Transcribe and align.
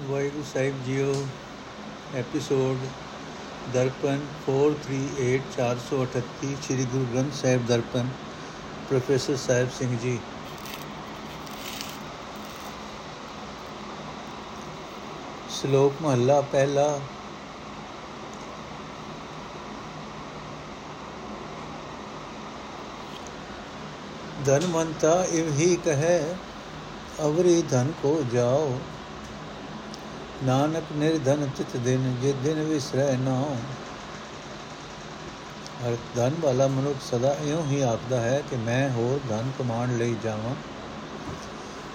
ਵਾਹਿਗੁਰੂ 0.00 0.42
ਸਾਹਿਬ 0.44 0.74
ਜੀਓ 0.86 1.12
episode 2.16 2.78
Darpan 3.72 4.20
438 4.44 5.38
438 5.54 6.50
Sri 6.62 6.84
Guru 6.84 7.06
Granth 7.06 7.32
Sahib 7.34 7.64
Darpan 7.66 8.08
professor 8.88 9.36
Sahib 9.36 9.70
Singh 9.70 9.96
ji 9.98 10.18
ਸ਼ਲੋਕ 15.52 16.02
ਮਹੱਲਾ 16.02 16.40
ਪਹਿਲਾ 16.52 16.86
ਧਨਵੰਤਾ 24.46 25.22
ਇਵ 25.32 25.50
ਹੀ 25.52 25.74
ਕਹੈ 25.84 26.20
ਅਵਰੀ 27.22 27.60
ਧਨ 27.70 27.92
ਕੋ 28.02 28.14
ਜਾਓ 28.32 28.78
ਨਾਨਕ 30.44 30.84
ਨਿਰਧਨ 30.96 31.48
ਤਿਤ 31.58 31.76
ਦਿਨ 31.76 32.16
ਜੇ 32.22 32.32
ਦਿਨ 32.32 32.62
ਵਿਸਰੈ 32.62 33.16
ਨਾਉ। 33.16 33.54
ਹਰ 35.84 35.96
ਧਨ 36.16 36.34
ਵਾਲਾ 36.40 36.66
ਮਨੁੱਖ 36.66 36.96
ਸਦਾ 37.10 37.36
ਇਉਂ 37.44 37.62
ਹੀ 37.64 37.80
ਆਖਦਾ 37.82 38.20
ਹੈ 38.20 38.42
ਕਿ 38.50 38.56
ਮੈਂ 38.56 38.90
ਹੋਰ 38.90 39.20
ਧਨ 39.28 39.50
ਕਮਾਉਣ 39.58 39.96
ਲਈ 39.96 40.16
ਜਾਵਾਂ। 40.24 40.54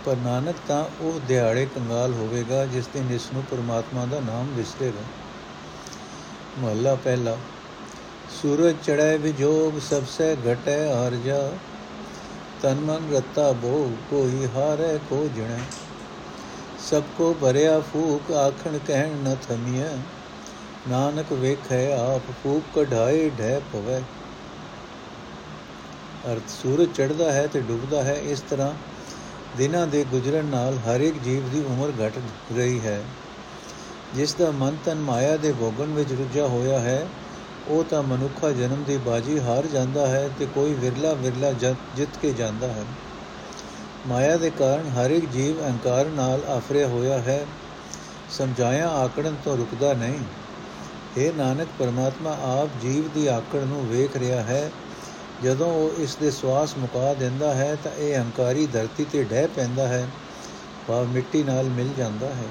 ਪਰ 0.05 0.15
ਨਾਨਕ 0.15 0.55
ਤਾਂ 0.67 0.85
ਉਹ 1.01 1.19
ਦਿਹਾੜੇ 1.27 1.65
ਕੰਗਾਲ 1.65 2.13
ਹੋਵੇਗਾ 2.13 2.65
ਜਿਸ 2.65 2.87
ਦਿਨ 2.93 3.11
ਇਸ 3.11 3.33
ਨੂੰ 3.33 3.43
ਪਰਮਾਤਮਾ 3.43 4.05
ਦਾ 4.05 4.19
ਨਾਮ 4.19 4.47
ਵਿਸਰੇਗਾ। 4.47 5.03
ਮਹੱਲਾ 6.59 6.95
ਪਹਿਲਾ, 6.95 7.37
ਸੂਰਜ 8.41 8.75
ਚੜ੍ਹੈ 8.83 9.17
ਵਿਜੋਗ 9.17 9.79
ਸਭ 9.79 10.03
ਸੇ 10.17 10.35
ਘਟੈ 10.35 10.93
ਹਰ 10.93 11.15
ਜਾ 11.15 11.51
ਤਨ 12.61 12.75
ਮਨ 12.75 13.15
ਰਤਾ 13.15 13.51
ਬੋ 13.51 13.91
ਕੋਈ 14.09 14.47
ਹਾਰੇ 14.55 14.99
ਕੋ 15.09 15.29
ਜਣੈ। 15.37 15.59
ਸਭ 16.89 17.03
ਕੋ 17.17 17.33
ਭਰਿਆ 17.41 17.79
ਫੂਕ 17.79 18.31
ਆਖਣ 18.31 18.77
ਕਹਿਣ 18.77 19.11
ਨ 19.23 19.35
ਥਮੀਐ। 19.47 19.89
ਨਾਨਕ 20.89 21.31
ਵੇਖੈ 21.33 21.85
ਆਪ 21.91 22.31
ਫੂਕ 22.43 22.63
ਕਢਾਏ 22.75 23.29
ਢੈ 23.29 23.59
ਪਵੈ। 23.73 24.01
ਅਰਥ 26.33 26.49
ਸੂਰਜ 26.49 26.89
ਚੜਦਾ 26.95 27.31
ਹੈ 27.31 27.47
ਤੇ 27.47 27.61
ਡੁੱਬਦਾ 27.61 28.03
ਹੈ, 28.03 28.13
ਇਸ 28.13 28.39
ਤਰ੍ਹਾਂ 28.49 28.73
ਦਿਨਾਂ 29.57 29.87
ਦੇ 29.87 30.03
ਗੁਜ਼ਰਨ 30.03 30.45
ਨਾਲ 30.45 30.77
ਹਰ 30.77 31.01
ਇੱਕ 31.01 31.17
ਜੀਵ 31.23 31.49
ਦੀ 31.49 31.61
ਉਮਰ 31.61 31.91
ਘਟ 32.01 32.17
ਰਹੀ 32.57 32.79
ਹੈ। 32.79 33.01
ਜਿਸ 34.15 34.33
ਦਾ 34.33 34.51
ਮਨ 34.51 34.77
ਤਨ 34.85 34.97
ਮਾਇਆ 34.97 35.37
ਦੇ 35.37 35.51
ਭੋਗਣ 35.51 35.85
ਵਿੱਚ 35.85 36.11
ਰੁੱਝਾ 36.11 36.47
ਹੋਇਆ 36.47 36.79
ਹੈ, 36.79 37.07
ਉਹ 37.69 37.83
ਤਾਂ 37.83 38.03
ਮਨੁੱਖਾ 38.03 38.51
ਜਨਮ 38.51 38.83
ਦੀ 38.83 38.97
ਬਾਜੀ 38.97 39.39
ਹਾਰ 39.39 39.65
ਜਾਂਦਾ 39.65 40.07
ਹੈ 40.07 40.29
ਤੇ 40.39 40.45
ਕੋਈ 40.45 40.73
ਵਿਰਲਾ 40.73 41.13
ਵਿਰਲਾ 41.13 41.51
ਜਿੱਤ 41.51 42.17
ਕੇ 42.21 42.33
ਜਾਂਦਾ 42.33 42.67
ਹੈ। 42.67 42.83
ਮਾਇਆ 44.07 44.37
ਦੇ 44.37 44.49
ਕਾਰਨ 44.49 44.89
ਹਰ 44.89 45.11
ਇੱਕ 45.11 45.25
ਜੀਵ 45.25 45.61
ਅਹੰਕਾਰ 45.61 46.05
ਨਾਲ 46.05 46.41
ਆਫਰਿਆ 46.49 46.87
ਹੋਇਆ 46.87 47.17
ਹੈ। 47.17 47.45
ਸਮਝਾਇਆ 48.29 48.89
ਆਕੜਨ 48.89 49.35
ਤੋਂ 49.45 49.57
ਰੁਕਦਾ 49.57 49.93
ਨਹੀਂ। 49.93 50.19
ਇਹ 51.17 51.33
ਨਾਨਕ, 51.33 51.67
ਪਰਮਾਤਮਾ 51.79 52.31
ਆਪ 52.31 52.69
ਜੀਵ 52.81 53.09
ਦੀ 53.09 53.27
ਆਕੜ 53.27 53.59
ਨੂੰ 53.59 53.87
ਵੇਖ 53.87 54.17
ਰਿਹਾ 54.17 54.41
ਹੈ। 54.41 54.71
ਜਦੋਂ 55.43 55.67
ਉਹ 55.67 56.01
ਇਸ 56.01 56.15
ਦੇ 56.15 56.31
ਸਵਾਸ 56.31 56.77
ਮੁਕਾ 56.77 57.13
ਦਿੰਦਾ 57.13 57.53
ਹੈ 57.53 57.77
ਤਾਂ 57.83 57.91
ਇਹ 57.91 58.19
ਹੰਕਾਰੀ 58.19 58.67
ਧਰਤੀ 58.67 59.05
ਤੇ 59.11 59.23
ਡਹਿ 59.23 59.47
ਪੈਂਦਾ 59.47 59.87
ਹੈ। 59.87 60.07
ਭਾਵ 60.87 61.05
ਮਿੱਟੀ 61.05 61.43
ਨਾਲ 61.43 61.63
ਮਿਲ 61.63 61.89
ਜਾਂਦਾ 61.97 62.27
ਹੈ। 62.27 62.47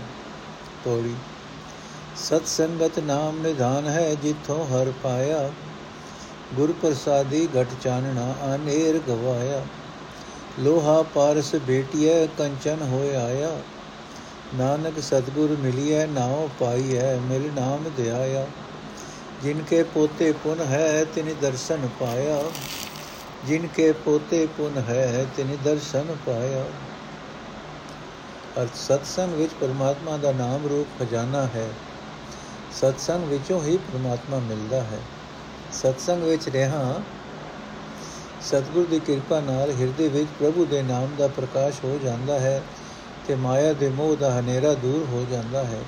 ਤੋੜੀ 0.84 1.14
ਸਤ 2.16 2.46
ਸੰਗਤ 2.46 2.98
ਨਾਮ 2.98 3.42
ਨਿਧਾਨ 3.42 3.88
ਹੈ 3.88 4.14
ਜਿੱਥੋਂ 4.14 4.66
ਹਰ 4.66 4.92
ਪਾਇਆ। 5.02 5.50
ਗੁਰ 6.54 6.72
ਪ੍ਰਸਾਦੀ 6.72 7.48
ਘਟ 7.60 7.66
ਚਾਨਣਾ 7.82 8.34
ਅਨੇਰ 8.54 9.00
ਗਵਾਇਆ। 9.08 9.64
ਲੋਹਾ 10.60 11.02
ਪਾਰਸ 11.02 11.54
ਭੇਟਿਐ 11.66 12.26
ਕੰਚਨ 12.26 12.76
ਹੋਇ 12.82 13.16
ਆਇਆ। 13.16 13.60
ਨਾਨਕ 14.54 15.02
ਸਤਗੁਰ 15.02 15.56
ਮਿਲਿਐ, 15.60 16.06
ਨਾਉ 16.06 16.48
ਪਾਈਐ, 16.60 17.16
ਮਿਲ 17.16 17.50
ਨਾਮ 17.54 17.84
ਧਿਆਇਆ 17.96 18.46
ਜਿਨ 19.42 19.62
ਕੇ 19.62 19.82
ਪੋਤੇ 19.82 20.32
ਪੁਨ 20.32 20.60
ਹੈ, 20.60 21.04
ਤਿਨ 21.14 21.34
ਦਰਸ਼ਨ 21.42 21.88
ਪਾਇਆ। 22.00 22.42
ਜਿਨ 23.46 23.66
ਕੇ 23.66 23.92
ਪੋਤੇ 23.92 24.46
ਪੁਨ 24.46 24.84
ਹੈ, 24.88 25.26
ਤਿਨ 25.36 25.56
ਦਰਸ਼ਨ 25.64 26.16
ਪਾਇਆ। 26.26 26.64
ਅਰਥ 28.62 28.74
ਸਤਸੰਗ 28.74 29.34
ਵਿੱਚ 29.34 29.52
ਪਰਮਾਤਮਾ 29.60 30.16
ਦਾ 30.16 30.32
ਨਾਮ 30.32 30.66
ਰੂਪ 30.66 31.00
ਖਜ਼ਾਨਾ 31.00 31.42
ਹੈ। 31.42 31.68
ਸਤਸੰਗ 32.72 33.24
ਵਿੱਚੋਂ 33.24 33.62
ਹੀ 33.62 33.76
ਪਰਮਾਤਮਾ 33.76 34.38
ਮਿਲਦਾ 34.38 34.80
ਹੈ। 34.80 34.98
ਸਤਸੰਗ 35.72 36.22
ਵਿੱਚ 36.22 36.48
ਰਹਾ 36.48 37.00
ਸਤਿਗੁਰ 38.42 38.86
ਦੀ 38.86 38.98
ਕਿਰਪਾ 38.98 39.40
ਨਾਲ 39.40 39.70
ਹਿਰਦੇ 39.70 40.08
ਵਿੱਚ 40.08 40.28
ਪ੍ਰਭੂ 40.38 40.64
ਦੇ 40.64 40.82
ਨਾਮ 40.82 41.08
ਦਾ 41.18 41.28
ਪ੍ਰਕਾਸ਼ 41.28 41.84
ਹੋ 41.84 41.98
ਜਾਂਦਾ 42.04 42.40
ਹੈ 42.40 42.62
ਤੇ 43.26 43.34
ਮਾਇਆ 43.34 43.72
ਦੇ 43.72 43.88
ਮੋਹ 43.88 44.16
ਦਾ 44.16 44.40
ਹਨੇਰਾ 44.40 44.74
ਦੂਰ 44.74 45.06
ਹੋ 45.12 45.26
ਜਾਂਦਾ 45.30 45.64
ਹੈ। 45.64 45.80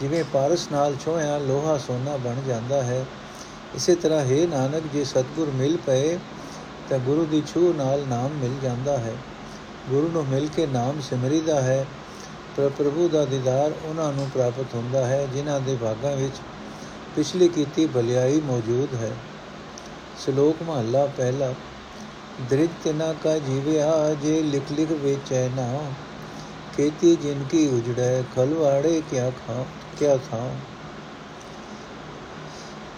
ਜਿਵੇਂ 0.00 0.24
ਪਾਰਸ 0.32 0.68
ਨਾਲ 0.72 0.96
ਛੋਇਆ 1.04 1.38
ਲੋਹਾ 1.38 1.78
ਸੋਨਾ 1.78 2.16
ਬਣ 2.16 2.34
ਜਾਂਦਾ 2.48 2.82
ਹੈ, 2.82 3.04
ਇਸੇ 3.74 3.94
ਤਰ੍ਹਾਂ 3.94 4.20
ਹੈ 4.20 4.46
ਨਾਨਕ 4.46 4.82
ਜੇ 4.92 5.04
ਸਤਿਗੁਰ 5.04 5.50
ਮਿਲ 5.50 5.78
ਪਏ 5.86 6.18
ਤਾਂ 6.88 6.98
ਗੁਰੂ 6.98 7.24
ਦੀ 7.24 7.42
ਛੂ 7.46 7.72
ਨਾਲ 7.72 8.04
ਨਾਮ 8.08 8.30
ਮਿਲ 8.30 8.54
ਜਾਂਦਾ 8.62 8.98
ਹੈ। 8.98 9.14
ਗੁਰੂ 9.90 10.08
ਨੂੰ 10.08 10.26
ਮਿਲ 10.26 10.48
ਕੇ 10.56 10.66
ਨਾਮ 10.66 11.00
ਸਿਮਰੀਦਾ 11.00 11.60
ਹੈ, 11.60 11.86
ਪਰ 12.56 12.68
ਪ੍ਰਭੂ 12.68 13.08
ਦਾ 13.08 13.24
ਦੀਦਾਰ 13.24 13.72
ਉਹਨਾਂ 13.84 14.12
ਨੂੰ 14.12 14.30
ਪ੍ਰਾਪਤ 14.34 14.74
ਹੁੰਦਾ 14.74 15.06
ਹੈ, 15.06 15.26
ਜਿਨ੍ਹਾਂ 15.26 15.60
ਦੇ 15.60 15.76
ਭਾਗਾਂ 15.80 16.16
ਵਿੱਚ 16.16 16.34
ਪਿਛਲੀ 17.16 17.48
ਕੀਤੀ 17.48 17.86
ਭਲਾਈ 17.86 18.40
ਮੌਜੂਦ 18.40 18.94
ਹੈ। 18.94 19.10
ਸ਼ਲੋਕ 20.18 20.62
ਮਹੱਲਾ 20.62 21.04
ਪਹਿਲਾ 21.06 21.52
ਦ੍ਰਿਤ 22.40 22.86
ਨਾ 22.88 23.12
ਕਾ 23.12 23.36
ਜੀਵਿਆ 23.38 24.14
ਜੇ 24.14 24.40
ਲਿਖ 24.42 24.72
ਲਿਖ 24.72 24.90
ਵੇਚੈਨਾ 24.92 25.66
ਖੇਤੀ 26.76 27.14
ਜਿਨ 27.16 27.44
ਕੀ 27.44 27.66
ਉਜੜੈ 27.68 28.22
ਖਲਵਾੜੇ 28.34 29.00
ਕਿਆ 29.10 29.30
ਖਾਂ 29.36 29.64
ਕਿਆ 29.98 30.16
ਖਾਂ 30.30 30.48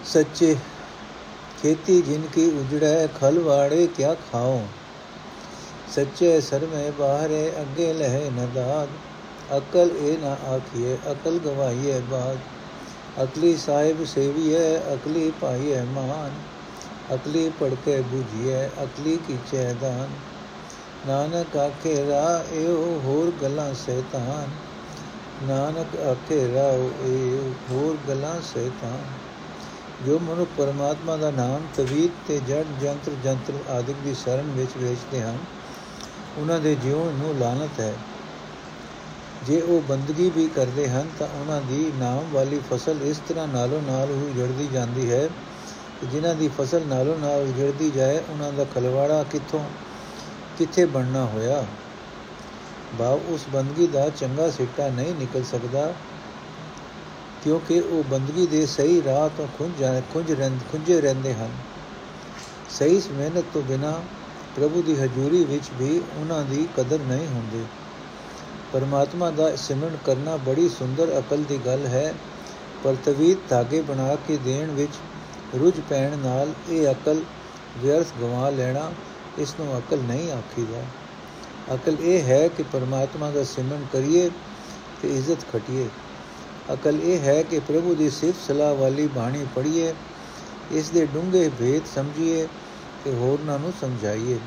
ਸੱਚੇ 0.03 0.55
ਖੇਤੀ 1.63 2.01
ਜਿਨ 2.01 2.21
ਕੀ 2.27 2.49
ਉਜੜੈ 2.51 3.07
ਖਲਵਾੜੇ 3.19 3.87
ਕਿਆ 3.87 4.13
ਖਾਉ 4.31 4.59
ਸੱਚੇ 5.95 6.39
ਸਰਮੇ 6.41 6.89
ਬਾਹਰੇ 6.91 7.51
ਅੱਗੇ 7.61 7.91
ਲਹਿ 7.93 8.29
ਨਦਾਦ 8.31 8.89
ਅਕਲ 9.57 9.91
ਇਹ 9.97 10.17
ਨਾ 10.17 10.37
ਆਖੀਏ 10.47 10.97
ਅਕਲ 11.11 11.39
ਗਵਾਈਏ 11.39 11.99
ਬਾਦ 12.01 12.37
ਅਕਲੀ 13.23 13.55
ਸਾਹਿਬ 13.57 14.03
ਸੇਵੀਏ 14.05 14.77
ਅਕਲੀ 14.93 15.31
ਪਾਈਏ 15.41 15.81
ਮਾਨ 15.85 16.31
ਅਕਲੀ 17.15 17.51
ਪੜਕੇ 17.59 17.97
부ਝੀਐ 17.99 18.67
ਅਕਲੀ 18.83 19.17
ਕੀ 19.27 19.37
ਚੈਦਾਨ 19.51 20.09
ਨਾਨਕ 21.07 21.57
ਆਖੇ 21.57 21.95
ਰਾ 22.09 22.43
ਇਹੋ 22.53 23.01
ਹੋਰ 23.05 23.31
ਗੱਲਾਂ 23.41 23.73
ਸੈਤਾਨ 23.73 24.49
ਨਾਨਕ 25.47 25.99
ਆਖੇ 25.99 26.53
ਰਾ 26.53 26.67
ਇਹੋ 26.69 27.53
ਹੋਰ 27.71 27.97
ਗੱਲਾਂ 28.09 28.41
ਸੈਤਾਨ 28.53 29.01
ਜੋ 30.05 30.19
ਮਨੁ 30.19 30.45
ਪਰਮਾਤਮਾ 30.57 31.17
ਦਾ 31.17 31.31
ਨਾਮ 31.31 31.61
ਤਵੀਤ 31.75 32.11
ਤੇ 32.27 32.39
ਜੜ, 32.47 32.63
ਜੰਤਰ 32.81 33.11
ਜੰਤਰ 33.23 33.53
ਆਦਿਕ 33.69 33.95
ਦੀ 34.03 34.13
ਸ਼ਰਨ 34.13 34.51
ਵਿੱਚ 34.51 34.77
ਵੇਚਦੇ 34.77 35.21
ਹਨ, 35.21 35.37
ਉਹਨਾਂ 36.37 36.59
ਦੇ 36.59 36.75
ਜੀਵਨ 36.75 37.13
ਨੂੰ 37.13 37.35
ਲਾਨਤ 37.39 37.79
ਹੈ। 37.79 37.93
ਜੇ 39.47 39.61
ਉਹ 39.61 39.81
ਬੰਦਗੀ 39.81 40.31
ਵੀ 40.35 40.47
ਕਰਦੇ 40.47 40.89
ਹਨ, 40.89 41.07
ਤਾਂ 41.19 41.27
ਉਹਨਾਂ 41.41 41.61
ਦੀ 41.61 41.91
ਨਾਮ 41.99 42.25
ਵਾਲੀ 42.31 42.59
ਫਸਲ 42.71 43.01
ਇਸ 43.01 43.17
ਤਰ੍ਹਾਂ 43.27 43.47
ਨਾਲੋਂ 43.47 43.81
ਨਾਲ 43.81 44.09
ਹੀ 44.09 44.33
ਜੜਦੀ 44.37 44.67
ਜਾਂਦੀ 44.73 45.11
ਹੈ। 45.11 45.29
ਜਿਨ੍ਹਾਂ 46.05 46.35
ਦੀ 46.35 46.47
ਫਸਲ 46.47 46.81
ਨਾਲੋਂ 46.87 47.17
ਨਾਲ 47.17 47.47
ਜੜਦੀ 47.47 47.91
ਜਾਏ, 47.91 48.21
ਉਹਨਾਂ 48.29 48.51
ਦਾ 48.51 48.63
ਖਲਵਾੜਾ 48.63 49.23
ਕਿੱਥੋਂ, 49.23 49.63
ਕਿੱਥੇ 50.57 50.85
ਬਣਨਾ 50.85 51.25
ਹੋਇਆ? 51.25 51.65
ਭਾਵ 52.99 53.19
ਉਸ 53.27 53.45
ਬੰਦਗੀ 53.53 53.87
ਦਾ 53.87 54.09
ਚੰਗਾ 54.09 54.49
ਸਿੱਟਾ 54.51 54.89
ਨਹੀਂ 54.89 55.15
ਨਿਕਲ 55.15 55.43
ਸਕਦਾ, 55.43 55.93
ਕਿਉਂਕਿ 57.43 57.79
ਉਹ 57.79 58.03
ਬੰਦਗੀ 58.03 58.47
ਦੇ 58.47 58.65
ਸਹੀ 58.65 59.03
ਰਾਹ 59.03 59.29
ਤੋਂ 59.37 59.47
ਖੁੰਝ 59.57 59.79
ਜਾਣੇ 59.79 60.01
ਖੁੰਝ 60.13 60.31
ਰਹਿੰਦੇ 60.31 60.65
ਖੁੰਝੇ 60.71 61.01
ਰਹਿੰਦੇ 61.01 61.33
ਹਨ। 61.33 61.49
ਸਹੀ 62.69 63.01
ਮਿਹਨਤ 63.11 63.43
ਤੋਂ 63.53 63.61
ਬਿਨਾ 63.61 64.01
ਪ੍ਰਭੂ 64.55 64.81
ਦੀ 64.81 64.93
ਹਜ਼ੂਰੀ 64.93 65.43
ਵਿੱਚ 65.43 65.65
ਵੀ 65.79 66.01
ਉਹਨਾਂ 66.17 66.43
ਦੀ 66.43 66.67
ਕਦਰ 66.77 66.99
ਨਹੀਂ 66.99 67.27
ਹੁੰਦੀ। 67.27 67.63
ਪਰਮਾਤਮਾ 68.73 69.31
ਦਾ 69.31 69.55
ਸਿਮਰਨ 69.55 69.97
ਕਰਨਾ 70.05 70.37
ਬੜੀ 70.37 70.69
ਸੁੰਦਰ 70.69 71.19
ਅਕਲ 71.19 71.43
ਦੀ 71.43 71.59
ਗੱਲ 71.65 71.85
ਹੈ, 71.85 72.13
ਪਰ 72.83 72.95
ਤਵੀਤ 73.05 73.37
ਧਾਗੇ 73.49 73.81
ਬਣਾ 73.81 74.15
ਕੇ 74.27 74.37
ਦੇਣ 74.37 74.71
ਵਿੱਚ 74.71 74.91
ਰੁਝ 75.59 75.73
ਪੈਣ 75.89 76.17
ਨਾਲ 76.17 76.53
ਇਹ 76.69 76.91
ਅਕਲ 76.91 77.21
ਵਿਅਰਥ 77.77 78.07
ਗਵਾ 78.21 78.49
ਲੈਣਾ 78.49 78.91
ਇਸ 79.39 79.55
ਨੂੰ 79.59 79.77
ਅਕਲ 79.77 79.97
ਨਹੀਂ 79.97 80.31
ਆਖੀਦਾ। 80.31 80.83
ਅਕਲ 81.75 81.97
ਇਹ 82.01 82.21
ਹੈ 82.21 82.47
ਕਿ 82.47 82.63
ਪਰਮਾਤਮਾ 82.63 83.31
ਦਾ 83.31 83.43
ਸਿਮਰਨ 83.43 83.85
ਕਰੀਏ 83.93 84.29
ਤੇ 85.01 85.17
ਇੱਜ਼ਤ 85.17 85.45
ਖਟੀਏ। 85.53 85.87
ਅਕਲ 86.73 86.99
ਇਹ 87.03 87.19
ਹੈ 87.19 87.43
ਕਿ 87.43 87.59
ਪ੍ਰਭੂ 87.59 87.95
ਦੀ 87.95 88.09
ਸਿਫਤ 88.09 88.47
ਸਲਾਹ 88.47 88.75
ਵਾਲੀ 88.75 89.07
ਬਾਣੀ 89.07 89.45
ਪੜ੍ਹੀਏ, 89.55 89.93
ਇਸ 90.71 90.89
ਦੇ 90.89 91.05
ਡੂੰਘੇ 91.05 91.49
ਭੇਦ 91.49 91.81
ਸਮਝੀਏ 91.95 92.47
ਤੇ 93.05 93.13
ਹੋਰਨਾਂ 93.13 93.59
ਨੂੰ 93.59 93.73
ਸਮਝਾਈਏ। 93.81 94.39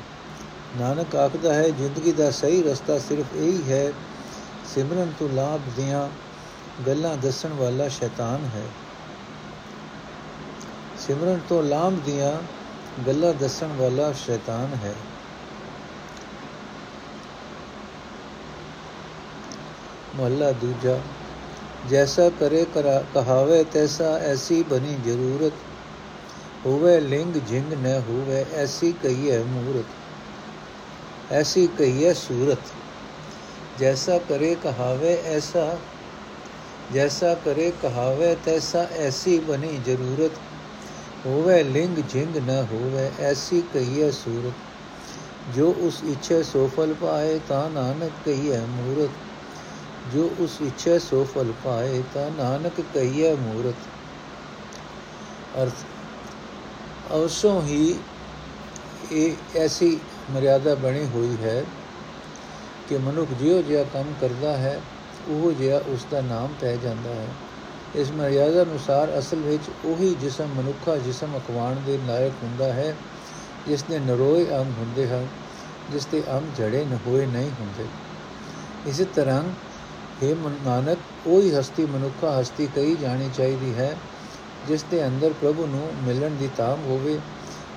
ਨਾਨਕ 0.77 1.15
ਆਖਦਾ 1.15 1.53
ਹੈ, 1.53 1.69
ਜ਼ਿੰਦਗੀ 1.69 2.11
ਦਾ 2.11 2.31
ਸਹੀ 2.31 2.63
ਰਸਤਾ 2.63 2.99
ਸਿਰਫ 2.99 3.35
ਇਹੀ 3.35 3.71
ਹੈ, 3.71 3.91
ਸਿਮਰਨ 4.75 5.13
ਤੋਂ 5.19 5.29
ਲਾਭ 5.29 5.61
ਦੀਆਂ 5.75 6.09
ਗੱਲਾਂ 6.87 7.17
ਦੱਸਣ 7.17 7.49
ਵਾਲਾ 7.49 7.87
ਸ਼ੈਤਾਨ 7.87 8.45
ਹੈ। 8.45 8.63
ਸਿਮਰਨ 11.07 11.39
ਤੋਂ 11.49 11.63
ਲਾਭ 11.63 11.93
ਦੀਆਂ 11.93 12.31
ਗੱਲਾਂ 13.07 13.33
ਦੱਸਣ 13.33 13.67
ਵਾਲਾ 13.67 14.11
ਸ਼ੈਤਾਨ 14.11 14.73
ਹੈ। 14.83 14.93
ਮਹਲਾ 20.15 20.51
ਦੂਜਾ, 20.51 20.99
ਜੈਸਾ 21.89 22.29
ਕਰੇ 22.29 22.65
ਕਹਾਵੇ 23.13 23.63
ਤੈਸਾ 23.63 24.17
ਐਸੀ 24.17 24.63
ਬਣੀ 24.63 24.97
ਜ਼ਰੂਰਤ। 25.05 25.53
ਹੋਵੇ 26.65 26.99
ਲਿੰਗ 26.99 27.33
ਜਿੰਗ 27.33 27.73
ਨ 27.73 28.01
ਹੋਵੇ, 28.09 28.45
ਐਸੀ 28.55 28.91
ਕਹੀਏ 28.91 29.43
ਮੂਰਤ। 29.43 31.33
ਐਸੀ 31.33 31.67
ਕਹੀਏ 31.67 32.13
ਸੂਰਤ। 32.13 32.73
ਜੈਸਾ 33.79 34.17
ਕਰੇ 34.17 34.55
ਕਹਾਵੇ 34.63 35.21
ਐਸਾ, 35.25 35.77
ਜੈਸਾ 36.93 37.33
ਕਰੇ 37.33 37.71
ਕਹਾਵੇ 37.81 38.35
ਤੈਸਾ 38.45 38.87
ਐਸੀ 38.97 39.39
ਬਣੀ 39.39 39.79
ਜ਼ਰੂਰਤ। 39.85 40.31
ਹੋਵੇ, 41.25 41.63
ਲਿੰਗ 41.63 41.97
ਜਿੰਗ 41.97 42.37
ਨ 42.37 42.65
ਹੋਵੇ, 42.71 43.11
ਐਸੀ 43.19 43.63
ਕਹੀਏ 43.73 44.11
ਸੂਰਤ। 44.11 44.53
ਜੋ 45.55 45.75
ਉਸ 45.79 46.03
ਇੱਛੇ 46.03 46.43
ਸੋ 46.43 46.69
ਫਲ 46.77 46.93
ਪਾਏ, 46.93 47.39
ਤਾਂ 47.47 47.69
ਨਾਨਕ 47.69 48.11
ਕਹੀਏ 48.25 48.59
ਮੂਰਤ। 48.59 49.09
ਜੋ 50.13 50.29
ਉਸ 50.39 50.61
ਇੱਛੇ 50.61 50.99
ਸੋ 50.99 51.25
ਫਲ 51.25 51.53
ਪਾਏ, 51.63 52.03
ਤਾਂ 52.13 52.31
ਨਾਨਕ 52.31 52.81
ਕਹੀਏ 52.93 53.33
ਮੂਰਤ। 53.33 53.75
ਅਰਥ, 55.57 55.73
ਅਵਸੋਂ 57.13 57.61
ਹੀ 57.61 57.95
ਇਹ 59.11 59.59
ਐਸੀ 59.59 59.99
ਮਰਿਆਦਾ 60.31 60.75
ਬਣੀ 60.75 61.05
ਹੋਈ 61.05 61.37
ਹੈ 61.43 61.63
ਕਿ 62.89 62.97
ਮਨੁੱਖ 62.97 63.29
ਜਿਉ 63.29 63.61
ਜਿਹਾ 63.61 63.83
ਕੰਮ 63.83 64.13
ਕਰਦਾ 64.21 64.57
ਹੈ, 64.57 64.81
ਉਹ 65.29 65.51
ਜਿਹਾ 65.51 65.81
ਉਸ 65.87 66.05
ਦਾ 66.11 66.21
ਨਾਮ 66.21 66.53
ਪੈ 66.61 66.75
ਜਾਂਦਾ 66.75 67.09
ਹੈ। 67.09 67.27
ਇਸ 67.95 68.11
ਮਰਿਆਦਾ 68.11 68.63
ਅਨੁਸਾਰ 68.63 69.19
ਅਸਲ 69.19 69.37
ਵਿੱਚ 69.37 69.63
ਉਹੀ 69.85 70.15
ਜਿਸਮ 70.21 70.45
ਮਨੁੱਖਾ 70.45 70.97
ਜਿਸਮ 70.97 71.37
ਅਕਵਾਣ 71.37 71.75
ਦੇ 71.85 71.99
ਲਾਇਕ 72.07 72.33
ਹੁੰਦਾ 72.43 72.73
ਹੈ, 72.73 72.95
ਜਿਸ 73.67 73.83
ਦੇ 73.83 73.99
ਨਰੋਏ 73.99 74.45
ਅੰਗ 74.45 74.71
ਹੁੰਦੇ 74.79 75.07
ਹਨ, 75.07 75.27
ਜਿਸ 75.91 76.05
ਦੇ 76.05 76.23
ਅੰਗ 76.31 76.57
ਜੜੇ 76.57 76.85
ਨ 76.85 76.97
ਹੋਏ 77.07 77.25
ਨਹੀਂ 77.25 77.49
ਹੁੰਦੇ। 77.49 77.85
ਇਸੇ 78.87 79.05
ਤਰ੍ਹਾਂ 79.05 79.43
ਇਹ 80.23 80.35
ਨਾਨਕ, 80.65 80.97
ਉਹੀ 81.27 81.51
ਹਸਤੀ 81.51 81.85
ਮਨੁੱਖਾ 81.85 82.41
ਹਸਤੀ 82.41 82.67
ਕਹੀ 82.75 82.95
ਜਾਣੀ 82.95 83.29
ਚਾਹੀਦੀ 83.37 83.73
ਹੈ, 83.73 83.95
ਜਿਸ 84.67 84.83
ਦੇ 84.83 85.07
ਅੰਦਰ 85.07 85.33
ਪ੍ਰਭੂ 85.41 85.65
ਨੂੰ 85.65 85.93
ਮਿਲਣ 86.03 86.31
ਦੀ 86.31 86.49
ਤਾਮ 86.57 86.79
ਹੋਵੇ, 86.85 87.19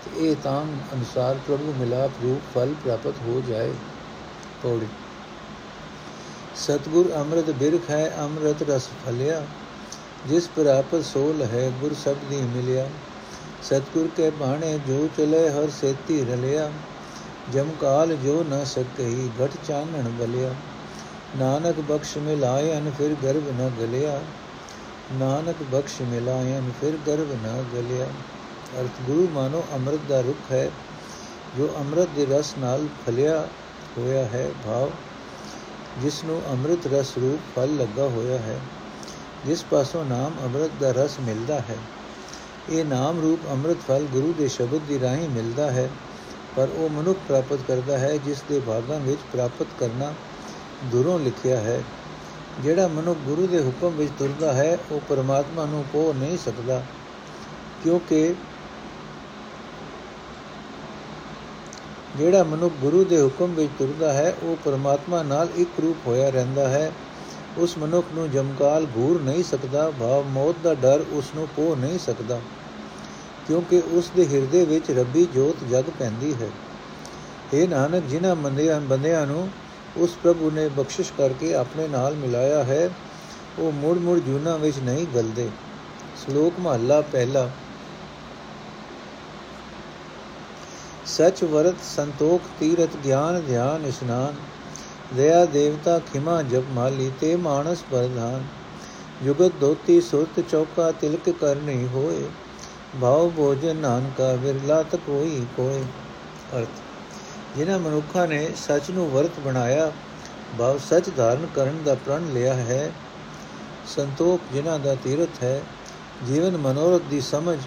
ਤੇ 0.05 0.29
ਇਹ 0.29 0.37
ਤਾਮ 0.44 0.76
ਅਨੁਸਾਰ 0.94 1.35
ਪ੍ਰਭੂ 1.35 1.75
ਮਿਲਾਪ 1.79 2.11
ਰੂਪ 2.23 2.59
ਫਲ 2.59 2.75
ਪ੍ਰਾਪਤ 2.82 3.15
ਹੋ 3.23 3.43
ਜਾਏ। 3.49 3.73
ਪੌੜੀ। 4.62 4.87
ਸਤਗੁਰ 6.56 7.15
ਅੰਮ੍ਰਿਤ 7.15 7.50
ਬਿਰਖ 7.50 7.91
ਹੈ, 7.91 8.15
ਅੰਮ੍ਰਿਤ 8.19 8.62
ਰਸ 8.62 8.88
ਫਲਿਆ। 9.06 9.47
ਜਿਸ 10.26 10.49
ਪ੍ਰਾਪਤ 10.49 11.05
ਸੋਲ 11.05 11.43
ਹੈ, 11.43 11.73
ਗੁਰ 11.81 11.94
ਸਬਦੀ 11.94 12.37
ਮਿਲਿਆ। 12.37 12.88
ਸਤਗੁਰ 13.62 14.09
ਕੇ 14.17 14.31
ਬਾਣੇ, 14.31 14.79
ਜੋ 14.87 15.09
ਚਲੇ 15.17 15.50
ਹਰ 15.50 15.69
ਸੇਤੀ 15.81 16.25
ਰਲਿਆ। 16.25 16.73
ਜਮ 17.53 17.70
ਕਾਲ 17.81 18.17
ਜੋ 18.17 18.44
ਨ 18.44 18.65
ਸਕਈ, 18.65 19.31
ਘਟ 19.44 19.50
ਚਾਨਣ 19.69 20.09
ਬਲਿਆ। 20.09 20.55
ਨਾਨਕ 21.38 21.81
ਬਖਸ਼ 21.81 22.19
ਮਿਲਾਇਨ, 22.19 22.91
ਫਿਰ 22.99 23.15
ਗਰਭ 23.23 23.43
ਨ 23.61 23.70
ਗਲਿਆ। 23.81 24.20
ਨਾਨਕ 25.12 25.56
ਬਖਸ਼ 25.73 26.03
ਮਿਲਾਇਨ, 26.03 26.70
ਫਿਰ 26.81 26.93
ਗਰਭ 27.06 27.32
ਨ 27.32 27.65
ਗਲਿਆ। 27.75 28.06
ਅਰਥ, 28.81 29.03
ਗੁਰੂ 29.06 29.29
ਮਾਨੋ 29.32 29.65
ਅੰਮ੍ਰਿਤ 29.75 30.00
ਦਾ 30.09 30.20
ਰੁੱਖ 30.20 30.53
ਹੈ, 30.53 30.70
ਜੋ 31.56 31.75
ਅੰਮ੍ਰਿਤ 31.79 32.09
ਦੇ 32.17 32.26
ਰਸ 32.26 32.55
ਨਾਲ 32.59 32.87
ਫਲਿਆ 33.06 33.49
ਹੋਇਆ 33.99 34.25
ਹੈ, 34.25 34.50
ਭਾਵ 34.67 34.91
ਜਿਸ 35.99 36.25
ਨੂੰ 36.25 36.43
ਅੰਮ੍ਰਿਤ 36.50 36.87
ਰਸ 36.87 37.19
ਰੂਪ 37.19 37.56
ਫਲ 37.56 37.76
ਲੱਗਾ 37.76 38.03
ਹੋਇਆ 38.03 38.38
ਹੈ। 38.38 38.61
ਜਿਸ 39.46 39.64
ਪਾਸੋਂ 39.64 40.05
ਨਾਮ 40.05 40.32
ਅੰਮ੍ਰਿਤ 40.44 40.70
ਦਾ 40.81 40.90
ਰਸ 40.93 41.19
ਮਿਲਦਾ 41.20 41.58
ਹੈ, 41.61 41.76
ਇਹ 42.70 42.85
ਨਾਮ 42.85 43.20
ਰੂਪ 43.20 43.40
ਅੰਮ੍ਰਿਤ 43.50 43.79
ਫਲ 43.88 44.06
ਗੁਰੂ 44.12 44.32
ਦੇ 44.32 44.49
ਸ਼ਬਦ 44.49 44.81
ਦੀ 44.88 44.99
ਰਾਹੀਂ 45.00 45.29
ਮਿਲਦਾ 45.29 45.70
ਹੈ, 45.70 45.88
ਪਰ 46.56 46.69
ਉਹ 46.76 46.88
ਮਨੁੱਖ 46.90 47.19
ਪ੍ਰਾਪਤ 47.29 47.58
ਕਰਦਾ 47.69 47.99
ਹੈ, 47.99 48.17
ਜਿਸ 48.17 48.43
ਦੇ 48.49 48.61
ਭਾਗਾਂ 48.61 48.99
ਵਿੱਚ 49.00 49.20
ਪ੍ਰਾਪਤ 49.32 49.67
ਕਰਨਾ 49.81 50.12
ਦੂਰੋਂ 50.85 51.19
ਲਿਖਿਆ 51.19 51.61
ਹੈ। 51.61 51.82
ਜਿਹੜਾ 52.62 52.88
ਮਨੁੱਖ 52.88 53.19
ਗੁਰੂ 53.19 53.46
ਦੇ 53.46 53.62
ਹੁਕਮ 53.62 53.96
ਵਿੱਚ 53.96 54.12
ਤੁਰਦਾ 54.19 54.52
ਹੈ, 54.52 54.79
ਉਹ 54.90 55.00
ਪਰਮਾਤਮਾ 55.08 55.64
ਨੂੰ 55.64 55.84
ਪੋ 55.93 56.12
ਨਹੀਂ 56.12 56.38
ਸਕਦਾ, 56.38 56.82
ਕਿਉਂਕਿ 57.84 58.34
ਜਿਹੜਾ 62.17 62.43
ਮਨੁੱਖ 62.44 62.75
ਗੁਰੂ 62.81 63.05
ਦੇ 63.05 63.20
ਹੁਕਮ 63.23 63.55
ਵਿੱਚ 63.55 63.70
ਤੁਰਦਾ 63.79 64.12
ਹੈ, 64.12 64.34
ਉਹ 64.43 64.56
ਪਰਮਾਤਮਾ 64.64 65.23
ਨਾਲ 65.23 65.49
ਇੱਕ 65.56 65.81
ਰੂਪ 65.81 66.06
ਹੋਇਆ 66.06 66.31
ਰਹਿੰਦਾ 66.31 66.69
ਹੈ। 66.69 66.91
ਉਸ 67.58 67.76
ਮਨੁੱਖ 67.78 68.06
ਨੂੰ 68.14 68.31
ਜਮਕਾਲ 68.31 68.87
ਘੂਰ 68.96 69.20
ਨਹੀਂ 69.20 69.44
ਸਕਦਾ, 69.44 69.90
ਭਾਵ 69.90 70.25
ਮੌਤ 70.25 70.56
ਦਾ 70.62 70.75
ਡਰ 70.75 71.05
ਉਸ 71.12 71.25
ਨੂੰ 71.34 71.49
ਪੋ 71.56 71.75
ਨਹੀਂ 71.76 71.99
ਸਕਦਾ, 71.99 72.40
ਕਿਉਂਕਿ 73.46 73.82
ਉਸ 73.90 74.10
ਦੇ 74.16 74.26
ਹਿਰਦੇ 74.28 74.64
ਵਿੱਚ 74.64 74.90
ਰੱਬੀ 74.90 75.26
ਜੋਤ 75.34 75.64
ਜਗ 75.70 75.84
ਪੈਂਦੀ 75.99 76.34
ਹੈ। 76.34 76.50
ਇਹ 77.55 77.69
ਨਾਨਕ, 77.69 78.05
ਜਿਨ੍ਹਾਂ 78.05 78.34
ਬੰਦਿਆਂ 78.37 78.81
ਬੰਦਿਆਂ 78.81 79.26
ਨੂੰ 79.26 79.49
ਉਸ 79.96 80.16
ਪ੍ਰਭੂ 80.22 80.50
ਨੇ 80.50 80.69
ਬਖਸ਼ਿਸ਼ 80.69 81.12
ਕਰਕੇ 81.19 81.55
ਆਪਣੇ 81.55 81.88
ਨਾਲ 81.88 82.14
ਮਿਲਾਇਆ 82.14 82.64
ਹੈ, 82.64 82.90
ਉਹ 83.58 83.72
ਮੁੜ 83.72 83.96
ਮੁੜ 83.99 84.19
ਜੂਨਾ 84.19 84.56
ਵਿੱਚ 84.56 84.78
ਨਹੀਂ 84.78 85.06
ਗਲਦੇ। 85.14 85.49
ਸ਼ਲੋਕ 86.16 86.60
ਮਹੱਲਾ 86.60 87.00
ਪਹਿਲਾ। 87.00 87.49
ਸਚ 91.06 91.43
ਵਰਤ 91.44 91.75
ਸੰਤੋਖ 91.96 92.40
ਤੀਰਤ 92.60 92.96
ਗਿਆਨ, 93.05 93.40
ਧਿਆਨ, 93.40 93.87
ਇਸ਼ਨਾਨ। 93.87 94.34
ਦਇਆ 95.16 95.44
ਦੇਵਤਾ 95.44 95.99
ਖਿਮਾ 95.99 96.43
ਜਪ 96.43 96.64
ਮਾਲੀ 96.70 97.10
ਤੇ 97.20 97.34
ਮਾਨਸ 97.37 97.82
ਪ੍ਰਧਾਨ। 97.90 98.43
ਜੁਗਤ 99.25 99.52
ਦੋਤੀ 99.60 100.00
ਸੁਰਤ 100.00 100.40
ਚੌਕਾ 100.40 100.90
ਤਿਲਕ 100.93 101.31
ਕਰਨੀ 101.31 101.87
ਹੋਏ। 101.87 102.22
ਭਾਉ 103.02 103.31
ਭੋਜਨ 103.31 103.76
ਨਾਨਕਾ 103.76 104.32
ਵਿਰਲਾ 104.32 104.82
ਤ 104.82 104.96
ਕੋਈ 104.96 105.46
ਕੋਈ 105.56 105.82
ਅਰਥ, 106.56 106.69
ਜਿਨ੍ਹਾਂ 107.56 107.78
ਮਨੁੱਖਾਂ 107.78 108.26
ਨੇ 108.28 108.49
ਸੱਚ 108.56 108.90
ਨੂੰ 108.90 109.10
ਵਰਤ 109.10 109.40
ਬਣਾਇਆ 109.40 109.90
ਭਾਵ 110.58 110.78
ਸੱਚ 110.78 111.10
ਧਾਰਨ 111.16 111.46
ਕਰਨ 111.55 111.82
ਦਾ 111.84 111.94
ਪ੍ਰਣ 111.94 112.26
ਲਿਆ 112.34 112.55
ਹੈ। 112.55 112.90
ਸੰਤੋਖ 113.87 114.40
ਜਿਨ੍ਹਾਂ 114.52 114.78
ਦਾ 114.78 114.94
ਤੀਰਥ 114.94 115.43
ਹੈ, 115.43 115.60
ਜੀਵਨ 116.26 116.56
ਮਨੋਰਥ 116.56 117.02
ਦੀ 117.02 117.20
ਸਮਝ 117.20 117.58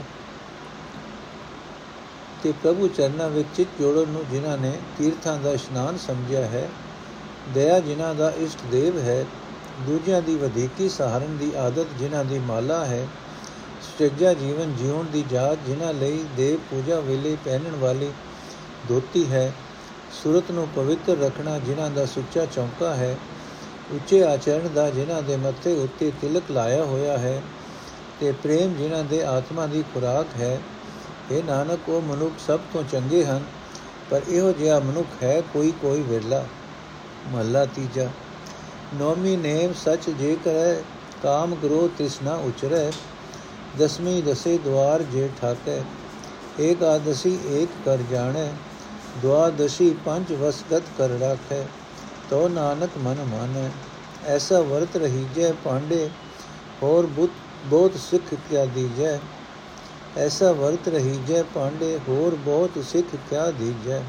ਤੇ 2.44 2.52
ਪ੍ਰਭੂ 2.64 2.88
ਚਰਨਾਂ 2.88 3.30
ਵਿੱਚ 3.30 3.48
ਚਿਤ 3.56 3.68
ਜੋੜਨ 3.80 4.10
ਨੂੰ 4.10 4.24
ਜਿਨ੍ਹਾਂ 4.32 4.58
ਨੇ 4.58 4.72
ਤੀਰਥਾਂ 4.98 5.38
ਦਾ 5.38 5.52
ਇਸ਼ਨਾਨ 5.52 5.98
ਸਮਝਿਆ 5.98 6.42
ਹੈ 6.42 6.68
ਦਇਆ 7.50 7.80
ਜਿਨ੍ਹਾਂ 7.80 8.14
ਦਾ 8.16 8.32
ਇਸ਼ਟ 8.38 8.60
ਦੇਵ 8.72 8.98
ਹੈ, 9.00 9.26
ਦੂਜਿਆਂ 9.88 10.22
ਦੀ 10.22 10.36
ਵਧੇਕੀ 10.36 10.90
ਸਹਾਰਨ 10.90 11.38
ਦੀ 11.38 11.52
ਆਦਤ 11.58 11.88
ਜਿਨ੍ਹਾਂ 12.00 12.26
ਦੀ 12.26 12.40
ਮਾਲਾ 12.40 12.86
ਹੈ 12.86 13.08
ਸਟੇਜਾ 13.82 14.34
ਜੀਵਨ 14.34 14.76
ਜਿਉਣ 14.76 15.06
ਦੀ 15.06 15.24
ਜਾਤ 15.32 15.58
ਜਿਨ੍ਹਾਂ 15.68 15.94
ਲਈ 15.94 16.24
ਦੇਵ 16.38 16.60
ਪੂਜਾ 16.72 17.00
ਵੇਲੇ 17.00 17.38
ਪਹਿਨਣ 17.46 17.76
ਵਾਲੀ 17.76 18.12
ਧੋਤੀ 18.90 19.26
ਹੈ, 19.32 19.54
ਸੁਰਤ 20.24 20.52
ਨੂੰ 20.52 20.68
ਪਵਿੱਤਰ 20.68 21.18
ਰੱਖਣਾ 21.18 21.60
ਜਿਨ੍ਹਾਂ 21.60 21.90
ਦਾ 21.90 22.06
ਸੁੱਚਾ 22.06 22.46
ਚੌਂਕਾ 22.46 22.94
ਹੈ, 22.96 23.18
ਉੱਚੇ 23.94 24.24
ਆਚਰਣ 24.24 24.70
ਦਾ 24.70 24.90
ਜਿਨ੍ਹਾਂ 24.90 25.22
ਦੇ 25.22 25.38
ਮੱਥੇ 25.38 25.74
ਉੱਤੇ 25.74 26.12
ਤਿਲਕ 26.22 26.52
ਲਾਇਆ 26.52 26.84
ਹੋਇਆ 26.84 27.18
ਹੈ 27.18 27.42
ਤੇ 28.20 28.32
ਪ੍ਰੇਮ 28.32 28.74
ਜਿਨ੍ਹਾਂ 28.74 29.04
ਦੇ 29.04 29.24
ਆਤਮਾ 29.24 29.68
ਦੀ 29.68 29.84
ਖੁਰਾਕ 29.94 30.28
ਹੈ। 30.40 30.60
ਇਹ 31.32 31.44
ਨਾਨਕ, 31.44 31.90
ਉਹ 31.90 32.02
ਮਨੁੱਖ 32.02 32.34
ਸਭ 32.48 32.60
ਤੋਂ 32.74 32.84
ਚੰਗੇ 32.92 33.26
ਹਨ, 33.26 33.44
ਪਰ 34.10 34.22
ਇਹੋ 34.30 34.52
ਜਿਹਾ 34.52 34.80
ਮਨੁੱਖ 34.80 35.24
ਹੈ 35.24 35.42
ਕੋਈ 35.54 35.74
ਕੋਈ 35.82 36.02
ਵਿਰਲਾ। 36.02 36.46
ਮਹੱਲਾ 37.26 37.66
ਤੀਜਾ 37.66 38.10
ਨੌਮੀ 38.94 39.36
ਨੇਮ 39.36 39.74
ਸਚ 39.76 40.10
ਜੇ 40.10 40.36
ਕਰੈ 40.46 40.76
ਕਾਮ 41.24 41.56
ਗ੍ਰੋਹ 41.56 41.88
ਤ੍ਰਿਸ਼ਨਾ 41.98 42.36
ਉਚਰੈ, 42.46 42.92
ਦਸਵੀਂ 43.80 44.22
ਦਸੇ 44.24 44.58
ਦਵਾਰ 44.58 45.04
ਜੇ 45.04 45.30
ਠਾਕੈ, 45.42 45.82
ਏਕਾਦਸੀ 46.60 47.38
ਏਕ 47.52 47.70
ਕਰ 47.86 48.00
ਜਾਣੈ 48.12 48.48
ਦਵਾਦਸ਼ੀ 49.24 49.94
ਪੰਜ 50.06 50.32
ਵਸਗਤ 50.34 50.84
ਕਰ 50.98 51.10
ਰਾਖੈ 51.20 51.64
ਤੋ 52.30 52.48
ਨਾਨਕ 52.48 52.98
ਮਨ 52.98 53.24
ਮਾਨੈ, 53.26 53.70
ਐਸਾ 54.28 54.60
ਵਰਤ 54.62 54.96
ਰਹੀ 54.98 55.26
ਜੈ 55.36 55.52
ਪਾਂਡੇ 55.64 56.08
ਹੋਰ 56.84 57.06
ਬੁੱਧ 57.06 57.30
ਬਹੁਤ 57.66 57.98
ਸਿੱਖ 58.00 58.34
ਕਿਆ 58.50 58.66
ਦੀਜੈ, 58.66 59.18
ਐਸਾ 60.18 60.52
ਵਰਤ 60.52 60.88
ਰਹੀ 60.88 61.20
ਜੈ 61.28 61.44
ਪਾਂਡੇ 61.56 61.98
ਹੋਰ 62.08 62.36
ਬਹੁਤ 62.46 62.84
ਸਿੱਖ 62.84 63.16
ਕਿਆ 63.30 63.50
ਦੀਜੈ। 63.52 64.02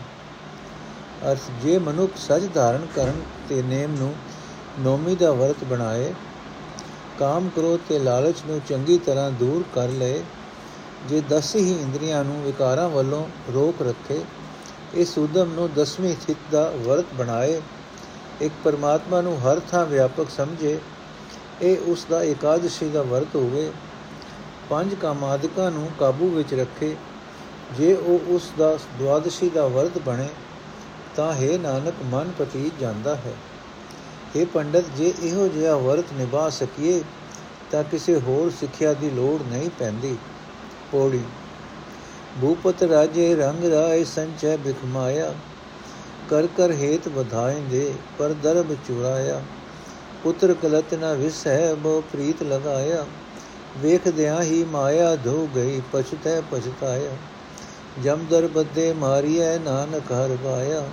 ਅਰਥ, 1.30 1.40
ਜੇ 1.62 1.78
ਮਨੁੱਖ 1.78 2.16
ਸੱਚ 2.16 2.44
ਧਾਰਨ 2.54 2.86
ਕਰਨ 2.94 3.20
ਤੇ 3.48 3.62
ਨੇਮ 3.62 3.94
ਨੂੰ 3.94 4.12
ਨੋਮੀ 4.80 5.16
ਦਾ 5.16 5.32
ਵਰਤ 5.32 5.64
ਬਣਾਏ, 5.64 6.12
ਕਾਮ 7.18 7.48
ਕ੍ਰੋਧ 7.48 7.80
ਤੇ 7.88 7.98
ਲਾਲਚ 7.98 8.42
ਨੂੰ 8.46 8.60
ਚੰਗੀ 8.68 8.98
ਤਰ੍ਹਾਂ 8.98 9.30
ਦੂਰ 9.30 9.64
ਕਰ 9.74 9.88
ਲਏ, 9.88 10.22
ਜੇ 11.08 11.20
ਦਸ 11.20 11.54
ਹੀ 11.56 11.72
ਇੰਦਰੀਆਂ 11.72 12.24
ਨੂੰ 12.24 12.42
ਵਿਕਾਰਾਂ 12.42 12.88
ਵੱਲੋਂ 12.88 13.26
ਰੋਕ 13.54 13.82
ਰੱਖੇ 13.82 14.20
ਇਸ 14.94 15.16
ਉਦਮ 15.18 15.52
ਨੂੰ 15.54 15.68
ਦਸਵੀਂ 15.74 16.14
ਥਿਤ 16.26 16.36
ਦਾ 16.52 16.70
ਵਰਤ 16.84 17.14
ਬਣਾਏ, 17.14 17.60
ਇੱਕ 18.40 18.52
ਪਰਮਾਤਮਾ 18.64 19.20
ਨੂੰ 19.20 19.38
ਹਰ 19.40 19.60
ਥਾਂ 19.70 19.84
ਵਿਆਪਕ 19.86 20.30
ਸਮਝੇ, 20.30 20.78
ਇਹ 21.62 21.90
ਉਸ 21.90 22.06
ਦਾ 22.10 22.22
ਇਕਾਦਸ਼ੀ 22.22 22.88
ਦਾ 22.88 23.02
ਵਰਤ 23.02 23.36
ਹੋਵੇ, 23.36 23.70
ਪੰਜ 24.70 24.94
ਕਾਮਾਦਿਕਾਂ 24.94 25.70
ਨੂੰ 25.70 25.88
ਕਾਬੂ 25.98 26.28
ਵਿੱਚ 26.28 26.54
ਰੱਖੇ, 26.54 26.96
ਜੇ 27.76 27.94
ਉਹ 27.94 28.34
ਉਸ 28.34 28.50
ਦਾ 28.58 28.78
ਦਵਾਦਸ਼ੀ 28.98 29.50
ਦਾ 29.50 29.66
ਵਰਤ 29.66 29.98
ਬਣੇ 29.98 30.28
ਤਾਂ 31.16 31.32
ਹੈ 31.32 31.58
ਨਾਨਕ, 31.58 31.94
ਮਨ 32.04 32.32
ਪਤੀਤ 32.38 32.72
ਜਾਂਦਾ 32.80 33.14
ਹੈ। 33.14 33.32
ਇਹ 34.36 34.46
ਪੰਡਤ, 34.46 34.84
ਜੇ 34.96 35.14
ਇਹੋ 35.22 35.48
ਜਿਹਾ 35.48 35.76
ਵਰਤ 35.76 36.04
ਨਿਭਾ 36.18 36.50
ਸਕੀਏ, 36.50 37.02
ਤਾਂ 37.70 37.84
ਕਿਸੇ 37.84 38.16
ਹੋਰ 38.16 38.50
ਸਿੱਖਿਆ 38.50 38.92
ਦੀ 38.92 39.10
ਲੋੜ 39.10 39.42
ਨਹੀਂ 39.42 39.70
ਪੈਂਦੀ। 39.78 40.16
ਪੌੜੀ। 40.92 41.20
ਭੂਪਤ 42.40 42.82
ਰਾਜੇ 42.82 43.36
ਰੰਗ 43.36 43.64
ਰਾਏ 43.64 44.04
ਸੰਚੈ 44.04 44.56
ਬਿਖਮਾਇਆ, 44.56 45.34
ਕਰ 46.30 46.46
ਕਰ 46.46 46.70
ਹੇਤ 46.70 47.08
ਵਧਾਏ 47.08 47.60
ਦੇ 47.60 47.94
ਪਰ 48.18 48.32
ਦਰਬ 48.32 48.74
ਚੁਰਾਇਆ। 48.74 49.42
ਪੁੱਤਰ 50.24 50.54
ਕਲਤ 50.54 50.94
ਨ 50.94 51.14
ਵਿਸੈ 51.14 51.74
ਬੋ 51.74 52.00
ਪ੍ਰੀਤ 52.00 52.42
ਲਗਾਇਆ। 52.42 53.06
ਵੇਖਦਿਆਂ 53.78 54.42
ਹੀ 54.42 54.64
ਮਾਇਆ 54.64 55.16
ਧੋ 55.16 55.48
ਗਈ, 55.54 55.82
ਪਛਤੈ 55.92 56.40
ਪਛਤਾਇਆ। 56.40 57.10
ਜਮਦਰ 58.00 58.46
ਬੱਦੇ 58.46 58.92
ਮਾਰੀਐ 58.92 59.58
ਨਾਨਕ 59.58 60.12
ਹਰ 60.12 60.36
ਭਾਇਆ। 60.44 60.88